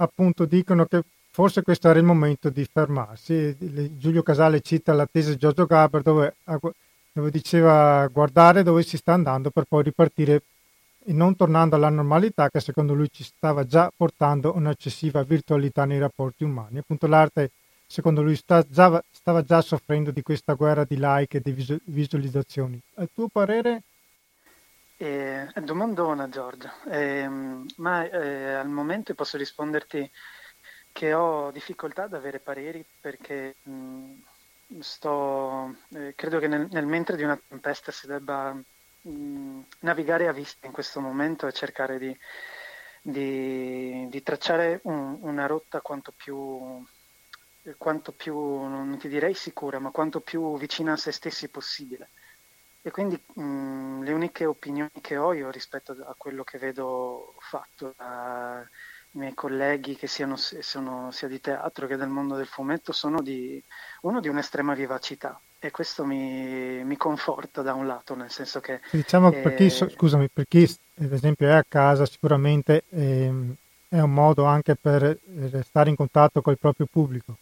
[0.00, 3.56] appunto dicono che forse questo era il momento di fermarsi.
[3.96, 6.34] Giulio Casale cita la tesi di Giorgio Gaber dove,
[7.12, 10.42] dove diceva guardare dove si sta andando per poi ripartire
[11.04, 15.98] e non tornando alla normalità che secondo lui ci stava già portando un'eccessiva virtualità nei
[15.98, 16.78] rapporti umani.
[16.78, 17.50] Appunto l'arte
[17.86, 22.80] secondo lui sta già, stava già soffrendo di questa guerra di like e di visualizzazioni.
[22.96, 23.82] A tuo parere?
[25.02, 27.26] Eh, domandona Giorgio, eh,
[27.76, 30.10] ma eh, al momento posso risponderti
[30.92, 37.16] che ho difficoltà ad avere pareri perché mh, sto, eh, credo che nel, nel, mentre
[37.16, 42.14] di una tempesta si debba mh, navigare a vista in questo momento e cercare di,
[43.00, 46.84] di, di tracciare un, una rotta quanto più,
[47.78, 52.10] quanto più, non ti direi sicura, ma quanto più vicina a se stessi possibile
[52.82, 57.94] e quindi mh, le uniche opinioni che ho io rispetto a quello che vedo fatto
[57.96, 58.64] dai
[59.12, 63.62] miei colleghi che siano, sono sia di teatro che del mondo del fumetto sono di,
[64.02, 68.80] uno di un'estrema vivacità e questo mi, mi, conforta da un lato, nel senso che...
[68.90, 70.62] Diciamo eh, per chi, scusami, per chi
[71.00, 73.30] ad esempio è a casa sicuramente eh,
[73.88, 75.18] è un modo anche per
[75.64, 77.36] stare in contatto col proprio pubblico.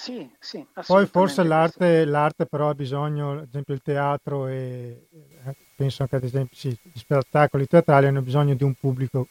[0.00, 5.08] Sì, sì, Poi forse l'arte, l'arte, però ha bisogno, ad esempio il teatro e
[5.44, 9.28] eh, penso anche ad esempio sì, gli spettacoli teatrali hanno bisogno di un pubblico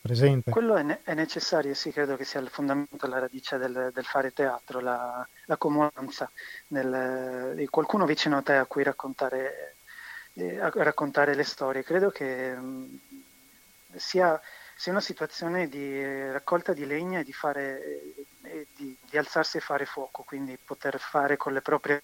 [0.00, 0.52] presente.
[0.52, 4.04] Quello è, ne- è necessario, sì, credo che sia il fondamento, la radice del, del
[4.04, 6.30] fare teatro, la, la comunanza
[6.68, 9.78] di qualcuno vicino a te a cui raccontare,
[10.34, 11.82] eh, a raccontare le storie.
[11.82, 14.40] Credo che mh, mm, sia,
[14.78, 18.12] sia, una situazione di raccolta di legna e di fare
[18.76, 22.00] di, di, alzarsi e fare fuoco, quindi poter fare con le proprie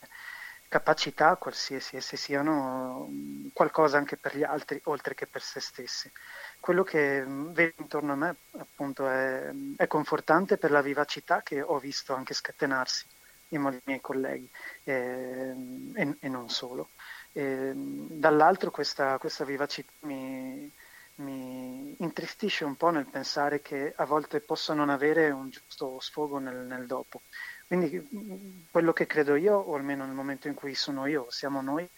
[0.68, 3.08] capacità, qualsiasi esse siano,
[3.52, 6.10] qualcosa anche per gli altri, oltre che per se stessi.
[6.58, 11.78] Quello che vedo intorno a me appunto è, è confortante per la vivacità che ho
[11.78, 13.06] visto anche scatenarsi
[13.50, 14.50] in molti miei colleghi
[14.82, 15.54] eh,
[15.94, 16.88] e, e, non solo.
[17.30, 20.68] E, dall'altro questa, questa vivacità mi,
[21.16, 26.38] mi intristisce un po' nel pensare che a volte possa non avere un giusto sfogo
[26.38, 27.22] nel, nel dopo.
[27.66, 31.88] Quindi quello che credo io, o almeno nel momento in cui sono io, siamo noi,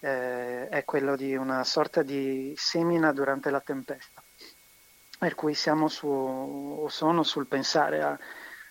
[0.00, 4.22] eh, è quello di una sorta di semina durante la tempesta,
[5.18, 8.18] per cui siamo su, o sono sul pensare a,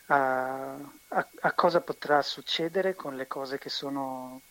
[0.08, 4.42] a, a, a cosa potrà succedere con le cose che sono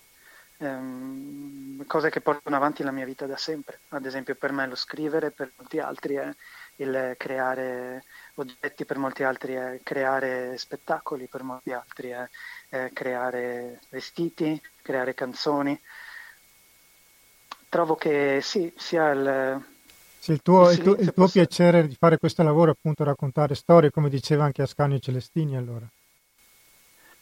[0.60, 3.80] ehm, cose che portano avanti la mia vita da sempre.
[3.88, 6.34] Ad esempio per me lo scrivere, per molti altri è
[6.76, 12.28] il creare oggetti, per molti altri è creare spettacoli, per molti altri è,
[12.68, 15.78] è creare vestiti, creare canzoni.
[17.68, 19.64] Trovo che sì, sia il,
[20.18, 23.90] sì, il tuo, il tuo, il tuo piacere di fare questo lavoro, appunto, raccontare storie,
[23.90, 25.86] come diceva anche Ascanio Celestini, allora.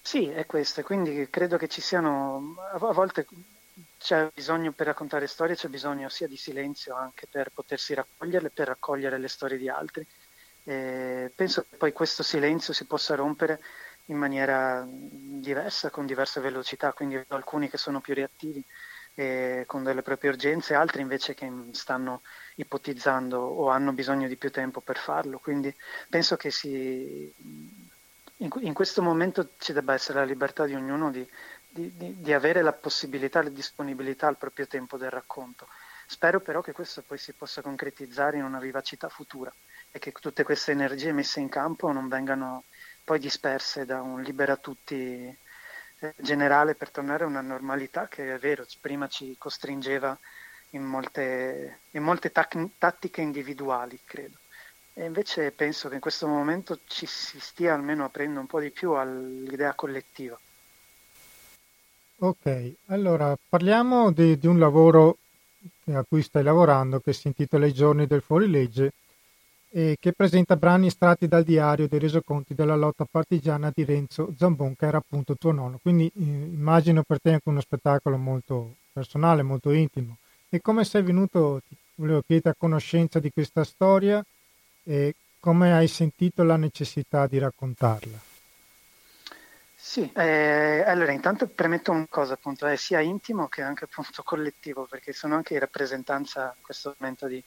[0.08, 3.26] Sì, è questo, quindi credo che ci siano, a volte
[3.98, 8.68] c'è bisogno per raccontare storie, c'è bisogno sia di silenzio anche per potersi raccogliere, per
[8.68, 10.06] raccogliere le storie di altri.
[10.62, 13.60] E penso che poi questo silenzio si possa rompere
[14.06, 18.64] in maniera diversa, con diverse velocità, quindi alcuni che sono più reattivi
[19.14, 22.22] e con delle proprie urgenze, altri invece che stanno
[22.56, 25.38] ipotizzando o hanno bisogno di più tempo per farlo.
[25.38, 25.74] Quindi
[26.08, 27.30] penso che si
[28.38, 31.26] in, in, questo momento ci debba essere la libertà di ognuno di,
[31.68, 35.68] di, di, di avere la possibilità, la disponibilità al proprio tempo del racconto.
[36.06, 39.52] Spero però che questo poi si possa concretizzare in una vivacità futura
[39.90, 42.64] e che tutte queste energie messe in campo non vengano
[43.04, 45.36] poi disperse da un libera tutti
[46.00, 50.16] eh, generale per tornare a una normalità che è vero, prima ci costringeva
[50.70, 54.37] in molte, in molte tac- tattiche individuali, credo.
[54.98, 58.72] E invece penso che in questo momento ci si stia almeno aprendo un po' di
[58.72, 60.36] più all'idea collettiva.
[62.16, 65.18] Ok, allora parliamo di, di un lavoro
[65.92, 68.92] a cui stai lavorando che si intitola I giorni del fuorilegge
[69.70, 74.74] e che presenta brani estratti dal diario dei resoconti della lotta partigiana di Renzo Zambon
[74.74, 75.78] che era appunto tuo nonno.
[75.80, 80.16] Quindi eh, immagino per te anche uno spettacolo molto personale, molto intimo.
[80.48, 81.62] E come sei venuto,
[81.94, 84.24] volevo chiedere, a conoscenza di questa storia
[84.88, 88.18] e come hai sentito la necessità di raccontarla?
[89.74, 94.86] Sì, eh, allora intanto premetto una cosa appunto, è sia intimo che anche appunto collettivo,
[94.86, 97.42] perché sono anche in rappresentanza in questo momento di,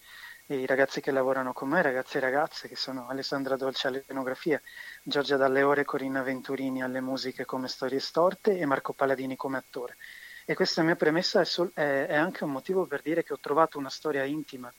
[0.46, 4.62] di ragazzi che lavorano con me, ragazzi e ragazze che sono Alessandra Dolce alle scenografie,
[5.02, 9.98] Giorgia Dalleore Corinna Venturini alle musiche come Storie Storte e Marco Paladini come attore.
[10.46, 13.40] E questa mia premessa è, sol- è, è anche un motivo per dire che ho
[13.40, 14.72] trovato una storia intima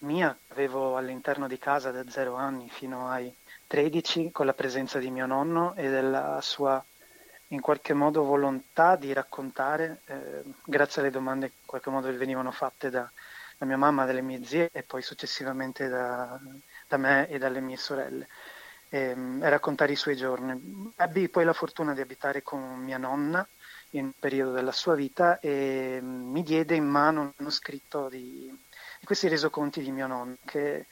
[0.00, 3.34] mia, avevo all'interno di casa da zero anni fino ai
[3.66, 6.82] 13 con la presenza di mio nonno e della sua
[7.48, 12.50] in qualche modo volontà di raccontare, eh, grazie alle domande che in qualche modo venivano
[12.50, 13.10] fatte da,
[13.56, 16.38] da, mia mamma, dalle mie zie e poi successivamente da,
[16.86, 18.28] da me e dalle mie sorelle,
[18.88, 20.92] e, ehm, e, raccontare i suoi giorni.
[20.96, 23.46] Ebbi poi la fortuna di abitare con mia nonna
[23.92, 28.54] in un periodo della sua vita e mi diede in mano un manoscritto di,
[29.04, 30.86] questi resoconti di mio nonno che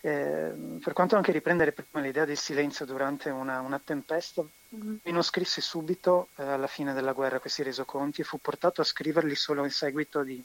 [0.00, 5.22] eh, per quanto anche riprendere prima l'idea del silenzio durante una, una tempesta, mi non
[5.22, 9.64] scrisse subito eh, alla fine della guerra questi resoconti e fu portato a scriverli solo
[9.64, 10.42] in seguito di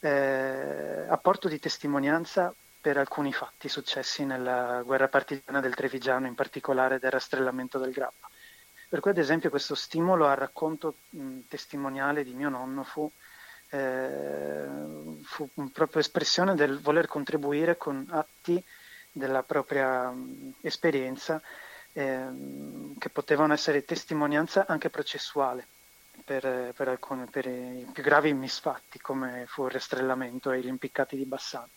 [0.00, 6.98] eh, apporto di testimonianza per alcuni fatti successi nella guerra partigiana del Trevigiano, in particolare
[6.98, 8.28] del rastrellamento del Grappa.
[8.88, 13.10] Per cui ad esempio questo stimolo al racconto mh, testimoniale di mio nonno fu
[13.70, 14.66] eh,
[15.22, 18.62] fu proprio espressione del voler contribuire con atti
[19.12, 21.40] della propria mh, esperienza
[21.92, 22.26] eh,
[22.98, 25.66] che potevano essere testimonianza anche processuale
[26.24, 31.16] per, per, alcuni, per i più gravi misfatti come fu il rastrellamento e gli impiccati
[31.16, 31.68] di Bassano.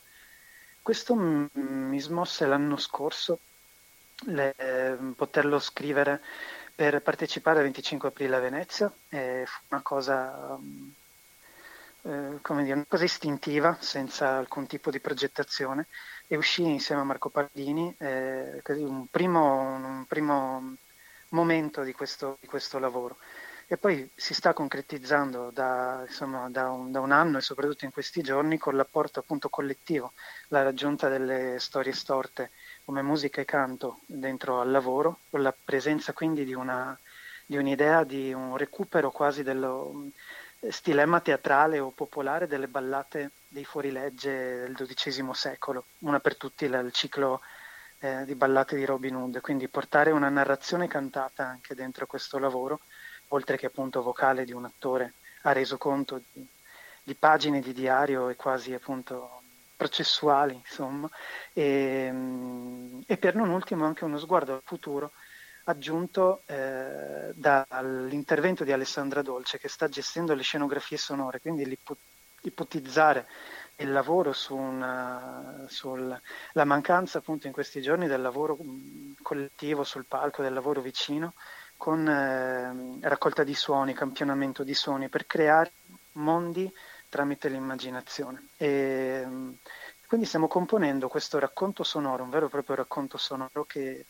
[0.82, 3.40] Questo mi smosse l'anno scorso
[4.26, 6.22] le, eh, poterlo scrivere
[6.76, 10.92] per partecipare al 25 aprile a Venezia, eh, fu una cosa um,
[12.04, 15.88] eh, come dire, una cosa istintiva, senza alcun tipo di progettazione,
[16.28, 20.76] e uscì insieme a Marco Pardini eh, un, primo, un, primo,
[21.30, 23.18] momento di questo, di questo, lavoro.
[23.68, 27.92] E poi si sta concretizzando da, insomma, da, un, da, un, anno e soprattutto in
[27.92, 30.14] questi giorni con l'apporto appunto collettivo,
[30.50, 32.52] la raggiunta delle storie storte
[32.84, 36.98] come musica e canto dentro al lavoro, con la presenza quindi di, una,
[37.46, 40.10] di un'idea di un recupero quasi dello,
[40.70, 46.90] stilema teatrale o popolare delle ballate dei fuorilegge del XII secolo, una per tutti il
[46.92, 47.42] ciclo
[48.00, 52.82] eh, di ballate di Robin Hood, quindi portare una narrazione cantata anche dentro questo lavoro,
[53.30, 56.46] oltre che appunto vocale di un attore, ha reso conto di,
[57.04, 59.42] di pagine di diario e quasi appunto
[59.76, 61.10] processuali, insomma,
[61.52, 62.12] e,
[63.06, 65.12] e per non ultimo anche uno sguardo al futuro
[65.66, 71.78] aggiunto eh, dall'intervento di Alessandra Dolce che sta gestendo le scenografie sonore, quindi
[72.42, 73.28] ipotizzare
[73.78, 76.20] il lavoro su una, sulla
[76.64, 81.34] mancanza appunto in questi giorni del lavoro mm, collettivo sul palco, del lavoro vicino,
[81.78, 85.72] con eh, raccolta di suoni, campionamento di suoni, per creare
[86.14, 86.72] mondi
[87.10, 88.48] tramite l'immaginazione.
[88.58, 89.52] E, mm,
[90.08, 94.06] quindi stiamo componendo questo racconto sonoro, un vero e proprio racconto sonoro che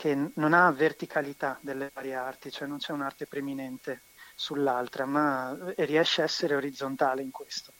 [0.00, 4.00] che non ha verticalità delle varie arti, cioè non c'è un'arte preminente
[4.34, 7.74] sull'altra, ma riesce a essere orizzontale in questo.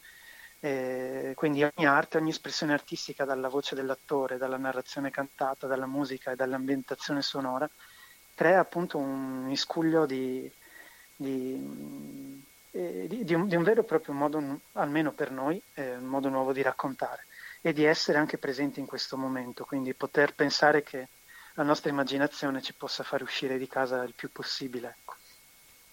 [0.59, 6.29] E quindi ogni arte, ogni espressione artistica dalla voce dell'attore, dalla narrazione cantata, dalla musica
[6.29, 7.67] e dall'ambientazione sonora,
[8.35, 10.47] crea appunto un miscuglio di,
[11.15, 11.57] di,
[12.69, 16.53] di, di un, un, vero e proprio modo, almeno per noi, eh, un modo nuovo
[16.53, 17.25] di raccontare
[17.61, 21.07] e di essere anche presenti in questo momento, quindi poter pensare che
[21.53, 24.95] la nostra immaginazione ci possa fare uscire di casa il più possibile.
[24.99, 25.15] Ecco.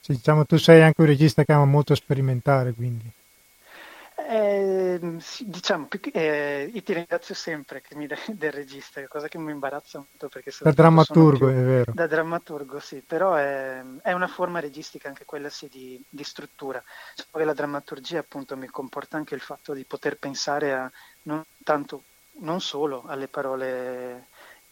[0.01, 3.11] Sì, diciamo, tu sei anche un regista che ama molto sperimentare, quindi.
[4.31, 4.99] Eh,
[5.41, 9.99] diciamo, eh, io ti ringrazio sempre che mi dai del regista, cosa che mi imbarazza
[9.99, 11.93] molto perché da drammaturgo più, è vero.
[11.95, 16.83] Da drammaturgo, sì, però è, è, una forma registica anche quella sì di, di struttura.
[17.15, 20.91] Cioè, la drammaturgia appunto mi comporta anche il fatto di poter pensare a
[21.23, 22.03] non tanto
[22.41, 24.27] non solo alle parole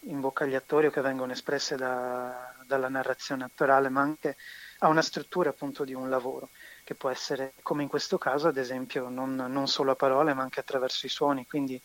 [0.07, 4.37] invocagliatorio che vengono espresse da, dalla narrazione attorale, ma anche
[4.81, 6.51] a una struttura appunto di un lavoro,
[6.85, 10.43] che può essere, come in questo caso, ad esempio, non, non solo a parole, ma
[10.43, 11.47] anche attraverso i suoni.
[11.47, 11.81] Quindi,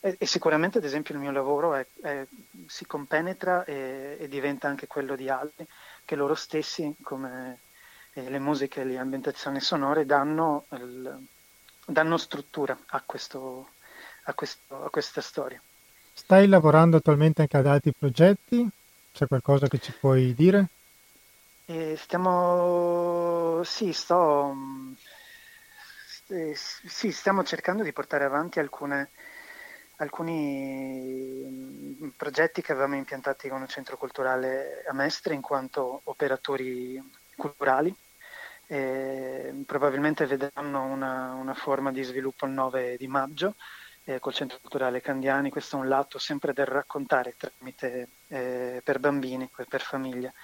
[0.00, 2.26] e, e sicuramente, ad esempio, il mio lavoro è, è,
[2.66, 5.66] si compenetra e, e, diventa anche quello di altri,
[6.04, 7.60] che loro stessi, come
[8.12, 11.26] eh, le musiche e le ambientazioni sonore, danno, il,
[11.86, 13.70] danno struttura a, questo,
[14.24, 15.60] a, questo, a questa storia.
[16.16, 18.66] Stai lavorando attualmente anche ad altri progetti?
[19.12, 20.68] C'è qualcosa che ci puoi dire?
[21.66, 24.54] Eh, stiamo, sì, sto,
[26.28, 29.10] eh, sì, stiamo cercando di portare avanti alcune,
[29.96, 31.42] alcuni
[32.00, 37.02] mm, progetti che avevamo impiantati con il Centro Culturale a Mestre in quanto operatori
[37.34, 37.94] culturali.
[38.66, 43.54] Eh, probabilmente vedranno una, una forma di sviluppo il 9 di maggio
[44.04, 48.98] eh, col Centro Culturale Candiani, questo è un lato sempre del raccontare tramite, eh, per
[48.98, 50.34] bambini, per famiglie,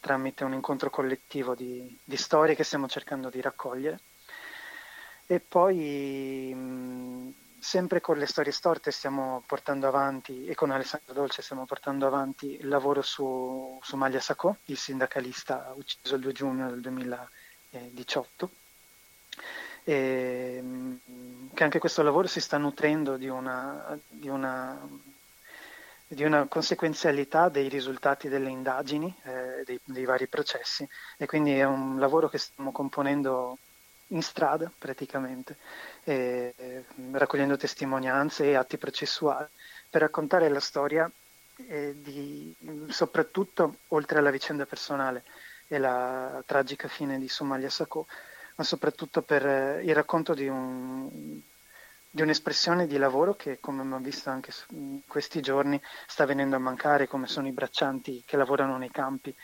[0.00, 4.00] tramite un incontro collettivo di, di storie che stiamo cercando di raccogliere.
[5.26, 11.42] E poi mh, sempre con le storie storte stiamo portando avanti, e con Alessandro Dolce
[11.42, 16.70] stiamo portando avanti il lavoro su, su Maglia Sacco, il sindacalista ucciso il 2 giugno
[16.70, 18.50] del 2018
[19.84, 20.62] e
[21.52, 24.78] che anche questo lavoro si sta nutrendo di una, di una,
[26.06, 30.88] di una conseguenzialità dei risultati delle indagini, eh, dei, dei vari processi.
[31.16, 33.58] E quindi è un lavoro che stiamo componendo
[34.08, 35.56] in strada praticamente,
[36.04, 39.46] eh, raccogliendo testimonianze e atti processuali
[39.88, 41.10] per raccontare la storia
[41.68, 42.54] eh, di,
[42.88, 45.24] soprattutto oltre alla vicenda personale
[45.68, 48.06] e la tragica fine di Somalia Sacco,
[48.60, 51.08] ma soprattutto per eh, il racconto di, un,
[52.10, 56.58] di, un'espressione di lavoro che, come abbiamo visto anche in questi giorni, sta venendo a
[56.58, 59.34] mancare, come sono i braccianti che lavorano nei campi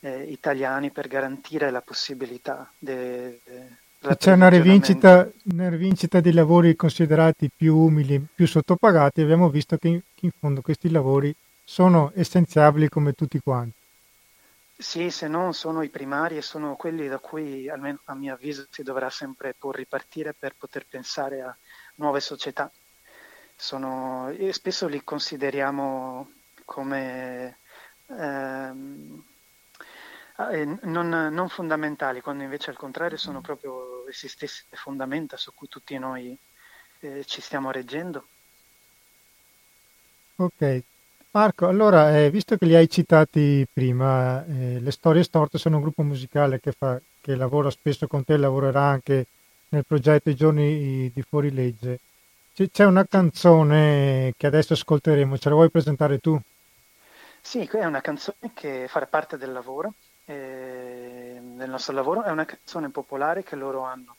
[0.00, 3.82] eh, italiani per garantire la possibilità de, de
[4.18, 9.88] c'è una rivincita, una rivincita, di lavori considerati più umili, più sottopagati, abbiamo visto che
[9.88, 13.83] in, che in fondo questi lavori sono essenziabili come tutti quanti.
[14.76, 18.66] Sì, se non sono i primari e sono quelli da cui, almeno a mio avviso,
[18.70, 21.56] si dovrà sempre pur ripartire per poter pensare a
[21.96, 22.70] nuove società.
[23.56, 26.28] Sono, spesso li consideriamo
[26.64, 27.58] come
[28.08, 29.24] ehm,
[30.50, 35.54] eh, non, non, fondamentali, quando invece al contrario sono proprio essi stessi le fondamenta su
[35.54, 36.36] cui tutti noi
[37.00, 38.26] eh, ci stiamo reggendo.
[40.36, 40.82] Ok,
[41.34, 45.82] Marco, allora, eh, visto che li hai citati prima, eh, le Storie Storte sono un
[45.82, 49.26] gruppo musicale che, fa, che lavora spesso con te, lavorerà anche
[49.70, 51.98] nel progetto I giorni di fuorilegge.
[52.54, 56.40] C- c'è una canzone che adesso ascolteremo, ce la vuoi presentare tu?
[57.40, 59.94] Sì, è una canzone che farà parte del lavoro,
[60.26, 64.14] eh, del nostro lavoro, è una canzone popolare che loro hanno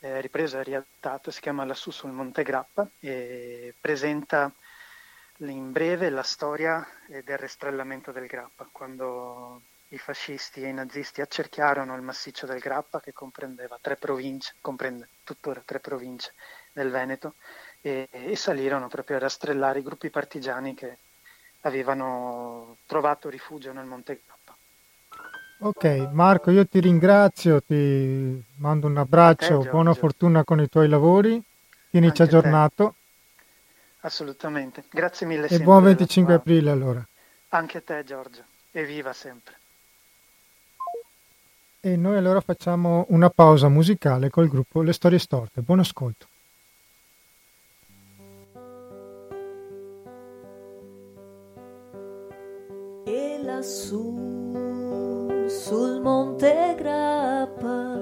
[0.00, 4.50] eh, ripreso e riadattato, si chiama Lassù sul Monte Grappa e presenta
[5.38, 11.94] in breve la storia del rastrellamento del Grappa, quando i fascisti e i nazisti accerchiarono
[11.94, 16.32] il massiccio del Grappa che comprendeva tre province, comprende tuttora tre province
[16.72, 17.34] del Veneto
[17.82, 20.96] e, e salirono proprio a rastrellare i gruppi partigiani che
[21.62, 24.56] avevano trovato rifugio nel Monte Grappa.
[25.58, 30.88] Ok, Marco, io ti ringrazio, ti mando un abbraccio, te, buona fortuna con i tuoi
[30.88, 31.42] lavori,
[31.90, 32.88] tienici aggiornato.
[32.88, 33.04] Te.
[34.06, 35.48] Assolutamente, grazie mille.
[35.48, 37.04] E buon 25 aprile allora.
[37.48, 39.54] Anche a te Giorgio, e viva sempre.
[41.80, 45.60] E noi allora facciamo una pausa musicale col gruppo Le Storie Storte.
[45.60, 46.28] Buon ascolto.
[53.04, 54.14] E lassù
[55.48, 57.98] sul monte Grappa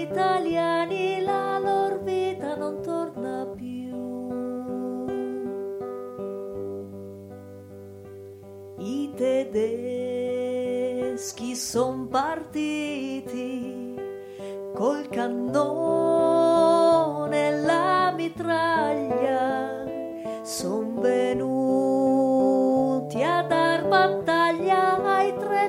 [0.03, 3.93] italiani la loro vita non torna più.
[8.77, 9.55] I tedeschi
[11.55, 13.95] son partiti
[14.73, 15.87] col cannone
[17.47, 19.24] e la mitraglia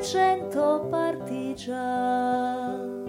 [0.01, 3.05] 700 partigiani.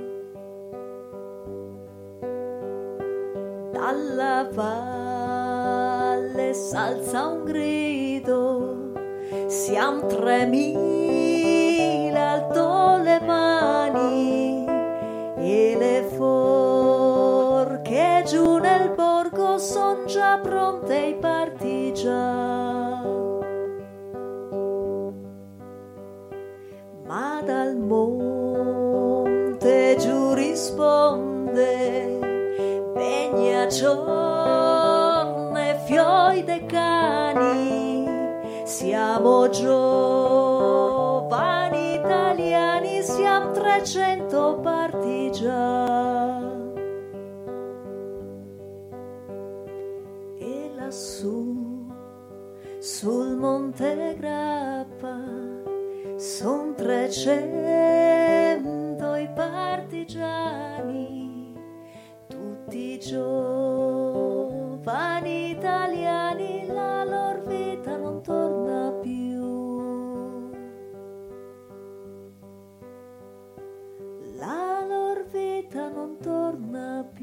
[3.74, 8.94] Dalla valle s'alza un grido
[9.48, 11.02] siamo tremila
[12.32, 14.66] alto le mani
[15.40, 22.67] e le forche giù nel borgo son già pronte i partigiani.
[27.88, 32.20] Monte giù risponde
[32.94, 37.88] Pegna giorno e fioi de cani
[38.68, 40.88] siamo giovani
[41.96, 46.06] italiani, siamo 300 partigiani.
[50.40, 51.86] E lassù,
[52.80, 55.37] sul Monte Grappa,
[56.28, 61.56] son 300 i partigiani,
[62.28, 64.42] tutti giovani
[65.52, 70.52] italiani, la loro vita non torna più.
[74.36, 77.17] La loro vita non torna più.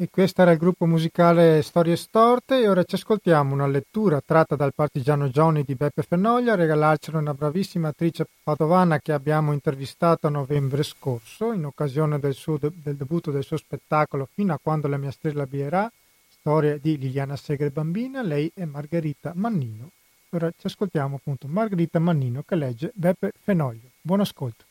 [0.00, 4.56] E questo era il gruppo musicale Storie Storte e ora ci ascoltiamo una lettura tratta
[4.56, 10.30] dal Partigiano Johnny di Beppe Fenoglia, regalarcelo una bravissima attrice padovana che abbiamo intervistato a
[10.30, 14.96] novembre scorso in occasione del, suo, del debutto del suo spettacolo Fino a quando la
[14.96, 15.92] mia stella bierà,
[16.30, 19.90] storia di Liliana Segre bambina, lei è Margherita Mannino.
[20.30, 23.90] Ora ci ascoltiamo appunto Margherita Mannino che legge Beppe Fenoglio.
[24.00, 24.64] Buon ascolto.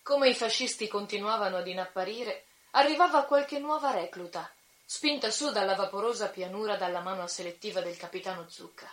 [0.00, 2.44] Come i fascisti continuavano ad inapparire,
[2.76, 4.50] arrivava qualche nuova recluta,
[4.84, 8.92] spinta su dalla vaporosa pianura dalla mano selettiva del capitano Zucca.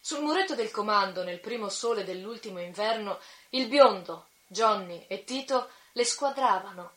[0.00, 3.18] Sul muretto del comando, nel primo sole dell'ultimo inverno,
[3.50, 6.92] il biondo, Johnny e Tito le squadravano,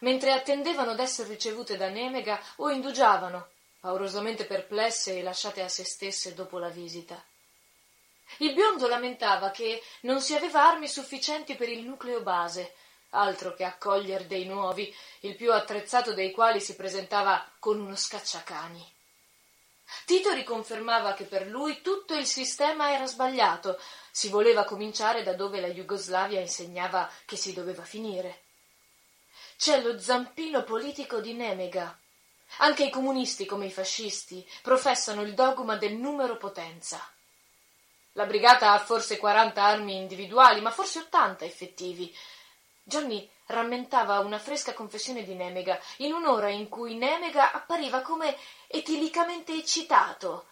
[0.00, 3.48] mentre attendevano d'essere ricevute da Nemega o indugiavano,
[3.80, 7.22] paurosamente perplesse e lasciate a se stesse dopo la visita.
[8.38, 12.74] Il biondo lamentava che non si aveva armi sufficienti per il nucleo base,
[13.14, 18.92] altro che accoglier dei nuovi, il più attrezzato dei quali si presentava con uno scacciacani.
[20.06, 23.78] Tito riconfermava che per lui tutto il sistema era sbagliato,
[24.10, 28.42] si voleva cominciare da dove la Jugoslavia insegnava che si doveva finire.
[29.56, 31.96] C'è lo zampino politico di Nemega.
[32.58, 37.00] Anche i comunisti, come i fascisti, professano il dogma del numero potenza.
[38.12, 42.14] La brigata ha forse quaranta armi individuali, ma forse ottanta effettivi,
[42.84, 49.52] Johnny rammentava una fresca confessione di Nemega, in un'ora in cui Nemega appariva come etilicamente
[49.52, 50.46] eccitato,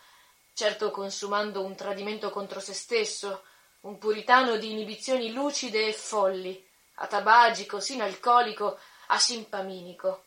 [0.55, 3.45] certo consumando un tradimento contro se stesso,
[3.81, 8.79] un puritano di inibizioni lucide e folli, atabagico, sino alcolico,
[9.09, 10.25] asimpaminico.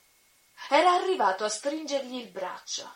[0.70, 2.92] Era arrivato a stringergli il braccio.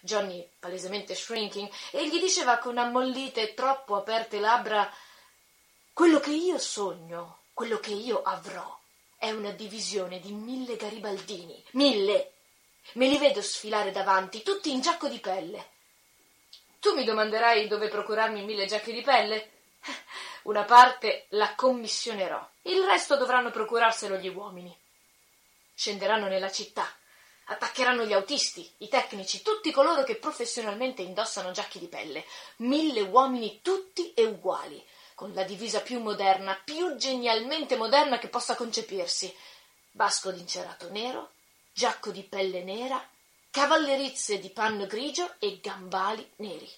[0.00, 4.92] Johnny, palesemente shrinking, e gli diceva con ammollite e troppo aperte labbra
[5.94, 8.78] quello che io sogno quello che io avrò
[9.16, 11.64] è una divisione di mille garibaldini.
[11.70, 12.32] Mille!
[12.94, 15.70] Me li vedo sfilare davanti, tutti in giacco di pelle.
[16.80, 19.52] Tu mi domanderai dove procurarmi mille giacche di pelle?
[20.44, 24.76] Una parte la commissionerò, il resto dovranno procurarselo gli uomini.
[25.72, 26.86] Scenderanno nella città,
[27.44, 32.26] attaccheranno gli autisti, i tecnici, tutti coloro che professionalmente indossano giacche di pelle.
[32.56, 34.84] Mille uomini tutti e uguali,
[35.24, 39.34] con la divisa più moderna, più genialmente moderna che possa concepirsi.
[39.90, 41.30] Basco d'incerato nero,
[41.72, 43.02] giacco di pelle nera,
[43.50, 46.70] cavallerizze di panno grigio e gambali neri.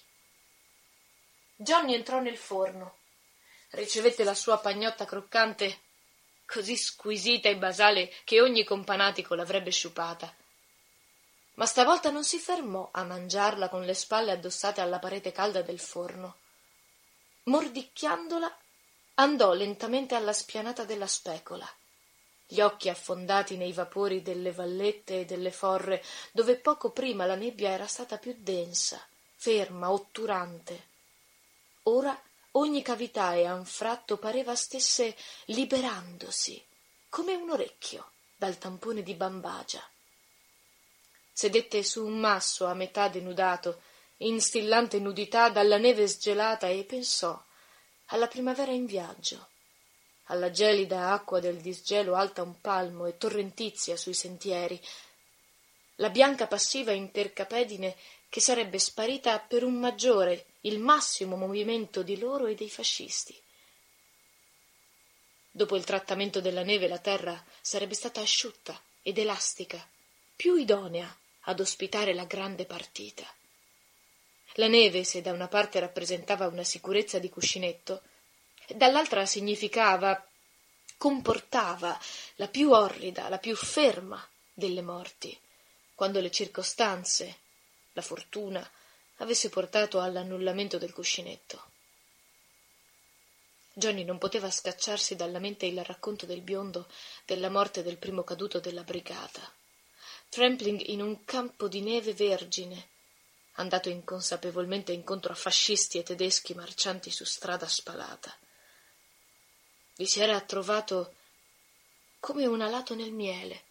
[1.57, 2.99] Johnny entrò nel forno,
[3.71, 5.81] ricevette la sua pagnotta croccante,
[6.45, 10.33] così squisita e basale che ogni companatico l'avrebbe sciupata.
[11.55, 15.79] Ma stavolta non si fermò a mangiarla con le spalle addossate alla parete calda del
[15.79, 16.37] forno
[17.47, 18.57] mordicchiandola
[19.15, 21.67] andò lentamente alla spianata della specola.
[22.45, 27.71] Gli occhi affondati nei vapori delle vallette e delle forre dove poco prima la nebbia
[27.71, 30.87] era stata più densa ferma otturante.
[31.83, 32.19] Ora
[32.51, 36.63] ogni cavità e anfratto pareva stesse liberandosi
[37.09, 39.83] come un orecchio dal tampone di bambagia.
[41.31, 43.81] Sedette su un masso a metà denudato
[44.17, 47.39] in stillante nudità dalla neve sgelata e pensò
[48.07, 49.49] alla primavera in viaggio.
[50.25, 54.81] Alla gelida acqua del disgelo alta un palmo e torrentizia sui sentieri.
[55.95, 57.95] La bianca passiva intercapedine
[58.29, 63.39] che sarebbe sparita per un maggiore il massimo movimento di loro e dei fascisti.
[65.49, 69.87] Dopo il trattamento della neve la terra sarebbe stata asciutta ed elastica
[70.35, 73.25] più idonea ad ospitare la grande partita.
[74.59, 78.01] La neve, se da una parte rappresentava una sicurezza di cuscinetto,
[78.69, 80.25] dall'altra significava,
[80.97, 81.99] comportava
[82.35, 85.37] la più orrida, la più ferma delle morti,
[85.93, 87.37] quando le circostanze,
[87.93, 88.67] la fortuna,
[89.17, 91.75] avesse portato all'annullamento del cuscinetto.
[93.73, 96.87] Johnny non poteva scacciarsi dalla mente il racconto del biondo
[97.25, 99.47] della morte del primo caduto della brigata.
[100.29, 102.87] Trampling in un campo di neve vergine,
[103.57, 108.35] andato inconsapevolmente incontro a fascisti e tedeschi marcianti su strada spalata.
[109.95, 111.15] Vi si era trovato
[112.19, 113.63] come un alato nel miele,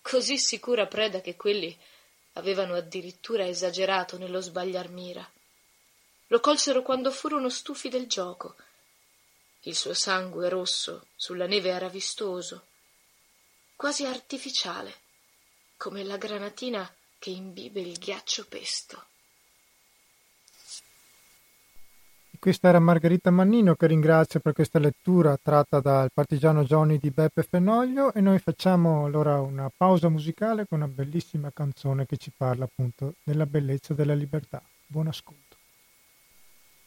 [0.00, 1.78] così sicura preda che quelli
[2.34, 5.30] avevano addirittura esagerato nello sbagliar mira.
[6.28, 8.56] Lo colsero quando furono stufi del gioco.
[9.62, 12.66] Il suo sangue rosso sulla neve era vistoso,
[13.76, 15.00] quasi artificiale,
[15.76, 16.90] come la granatina
[17.22, 19.00] che imbibe il ghiaccio pesto.
[22.36, 27.44] Questa era Margherita Mannino che ringrazio per questa lettura tratta dal partigiano Johnny di Beppe
[27.44, 32.64] Fenoglio e noi facciamo allora una pausa musicale con una bellissima canzone che ci parla
[32.64, 34.60] appunto della bellezza della libertà.
[34.84, 35.51] Buon ascolto.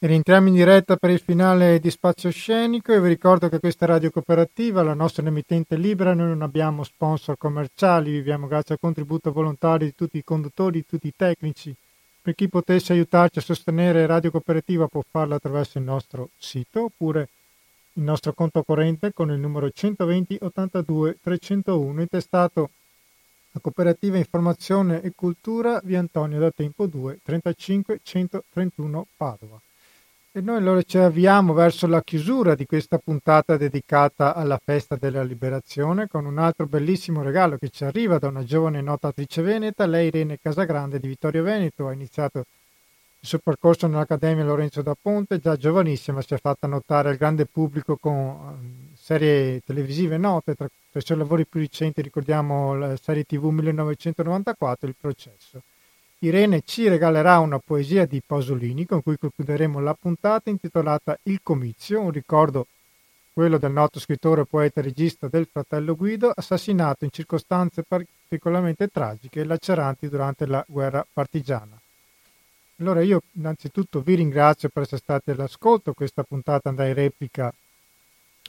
[0.06, 4.12] Rientriamo in diretta per il finale di Spazio Scenico e vi ricordo che questa radio
[4.12, 9.88] cooperativa, la nostra emittente libera, noi non abbiamo sponsor commerciali, viviamo grazie al contributo volontario
[9.88, 11.74] di tutti i conduttori, di tutti i tecnici,
[12.22, 17.30] per chi potesse aiutarci a sostenere Radio Cooperativa può farlo attraverso il nostro sito oppure
[17.94, 22.70] il nostro conto corrente con il numero 120 82 301 intestato
[23.54, 29.60] a Cooperativa Informazione e Cultura via Antonio da Tempo 2 35 131 Padova.
[30.38, 35.24] E noi allora ci avviamo verso la chiusura di questa puntata dedicata alla festa della
[35.24, 39.86] liberazione con un altro bellissimo regalo che ci arriva da una giovane nota attrice veneta,
[39.86, 42.46] lei Irene Casagrande di Vittorio Veneto, ha iniziato il
[43.30, 47.96] suo percorso nell'Accademia Lorenzo da Ponte, già giovanissima si è fatta notare al grande pubblico
[47.96, 53.46] con ehm, serie televisive note, tra i suoi lavori più recenti ricordiamo la serie tv
[53.46, 55.62] 1994, Il processo.
[56.26, 62.02] Irene ci regalerà una poesia di Pasolini con cui concluderemo la puntata intitolata Il comizio,
[62.02, 62.66] un ricordo
[63.32, 69.42] quello del noto scrittore, poeta e regista del fratello Guido, assassinato in circostanze particolarmente tragiche
[69.42, 71.80] e laceranti durante la guerra partigiana.
[72.80, 77.54] Allora io innanzitutto vi ringrazio per essere stati all'ascolto, questa puntata andrà in replica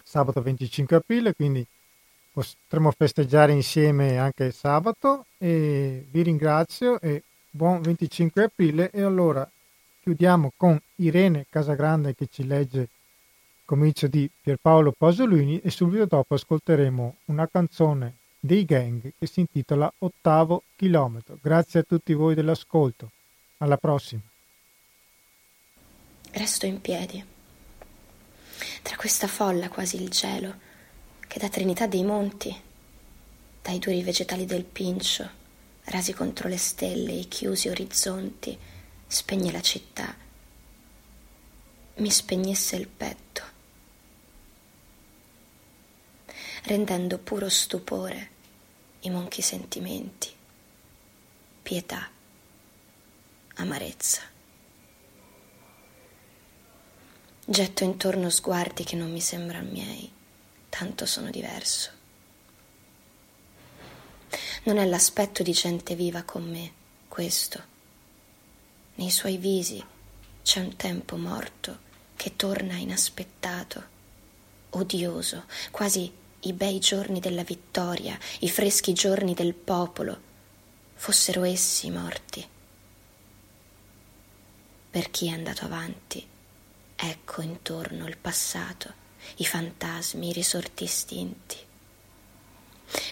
[0.03, 1.67] sabato 25 aprile, quindi
[2.33, 7.23] potremo festeggiare insieme anche sabato e vi ringrazio e
[7.57, 9.51] buon 25 aprile e allora
[10.03, 12.91] chiudiamo con Irene Casagrande che ci legge
[13.65, 19.91] comincio di Pierpaolo Pasolini e subito dopo ascolteremo una canzone dei gang che si intitola
[19.99, 21.39] Ottavo chilometro.
[21.41, 23.11] Grazie a tutti voi dell'ascolto.
[23.59, 24.21] Alla prossima.
[26.33, 27.25] Resto in piedi.
[28.83, 30.55] Tra questa folla quasi il cielo,
[31.27, 32.55] che da Trinità dei Monti,
[33.63, 35.36] dai duri vegetali del Pincio,
[35.87, 38.59] rasi contro le stelle i chiusi orizzonti,
[39.07, 40.15] spegne la città,
[41.97, 43.43] mi spegnesse il petto,
[46.65, 48.31] rendendo puro stupore
[49.01, 50.31] i monchi sentimenti,
[51.63, 52.11] pietà,
[53.55, 54.23] amarezza.
[57.49, 60.11] Getto intorno sguardi che non mi sembrano miei,
[60.69, 61.96] tanto sono diverso.
[64.67, 66.73] Non è l'aspetto di gente viva con me,
[67.07, 67.63] questo.
[68.97, 69.81] Nei suoi visi
[70.43, 71.79] c'è un tempo morto
[72.17, 73.85] che torna inaspettato,
[74.71, 80.21] odioso, quasi i bei giorni della vittoria, i freschi giorni del popolo,
[80.95, 82.45] fossero essi morti.
[84.91, 86.27] Per chi è andato avanti,
[86.97, 88.93] ecco intorno il passato,
[89.37, 91.66] i fantasmi, i risorti istinti.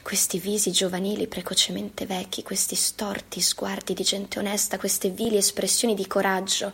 [0.03, 6.07] Questi visi giovanili precocemente vecchi, questi storti sguardi di gente onesta, queste vili espressioni di
[6.07, 6.73] coraggio.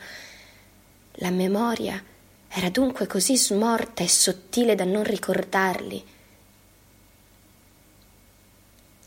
[1.14, 2.02] La memoria
[2.48, 6.04] era dunque così smorta e sottile da non ricordarli.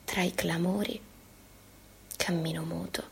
[0.06, 1.00] Tra i clamori
[2.18, 3.12] cammino muto.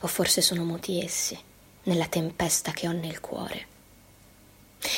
[0.00, 1.38] O forse sono muti essi,
[1.84, 3.71] nella tempesta che ho nel cuore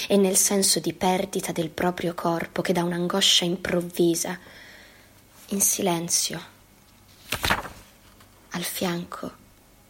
[0.09, 4.39] e nel senso di perdita del proprio corpo che dà un'angoscia improvvisa,
[5.49, 6.41] in silenzio.
[8.51, 9.33] Al fianco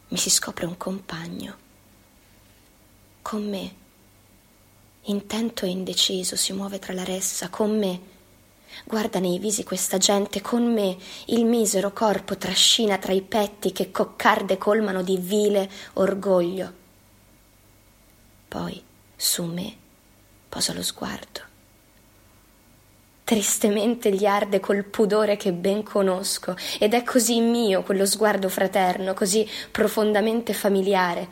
[0.09, 1.57] mi si scopre un compagno.
[3.21, 3.75] Con me,
[5.03, 8.13] intento e indeciso, si muove tra la ressa, con me,
[8.83, 13.89] Guarda nei visi questa gente, con me il misero corpo trascina tra i petti che
[13.89, 16.73] coccarde colmano di vile orgoglio.
[18.47, 18.83] Poi
[19.15, 19.77] su me
[20.55, 21.41] posa lo sguardo.
[23.25, 29.13] Tristemente gli arde col pudore che ben conosco, ed è così mio quello sguardo fraterno,
[29.13, 31.27] così profondamente familiare,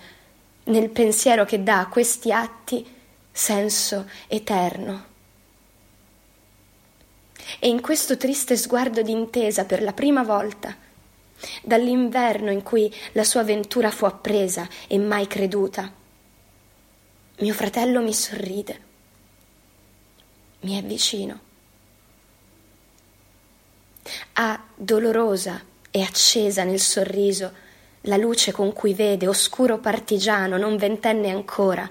[0.66, 2.86] nel pensiero che dà a questi atti
[3.32, 5.06] senso eterno.
[7.60, 10.76] E in questo triste sguardo d'intesa per la prima volta,
[11.62, 15.90] dall'inverno in cui la sua avventura fu appresa e mai creduta,
[17.38, 18.92] mio fratello mi sorride,
[20.64, 21.40] mi è vicino.
[24.34, 27.62] Ha dolorosa e accesa nel sorriso
[28.02, 31.90] la luce con cui vede, oscuro partigiano, non ventenne ancora,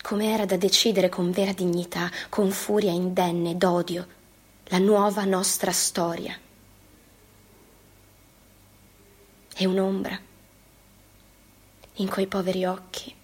[0.00, 4.06] come era da decidere con vera dignità, con furia indenne d'odio,
[4.64, 6.38] la nuova nostra storia.
[9.60, 10.18] E un'ombra
[11.94, 13.14] in quei poveri occhi,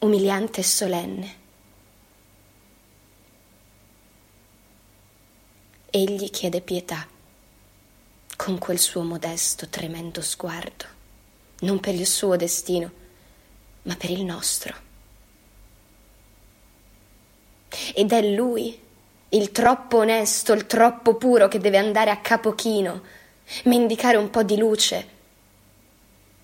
[0.00, 1.44] umiliante e solenne.
[5.96, 7.08] Egli chiede pietà
[8.36, 10.84] con quel suo modesto, tremendo sguardo,
[11.60, 12.90] non per il suo destino,
[13.84, 14.74] ma per il nostro.
[17.94, 18.78] Ed è lui,
[19.30, 23.02] il troppo onesto, il troppo puro, che deve andare a capo chino,
[23.64, 25.08] mendicare un po' di luce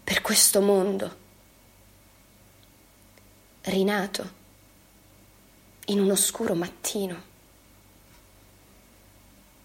[0.02, 1.16] per questo mondo,
[3.64, 4.30] rinato
[5.88, 7.31] in un oscuro mattino.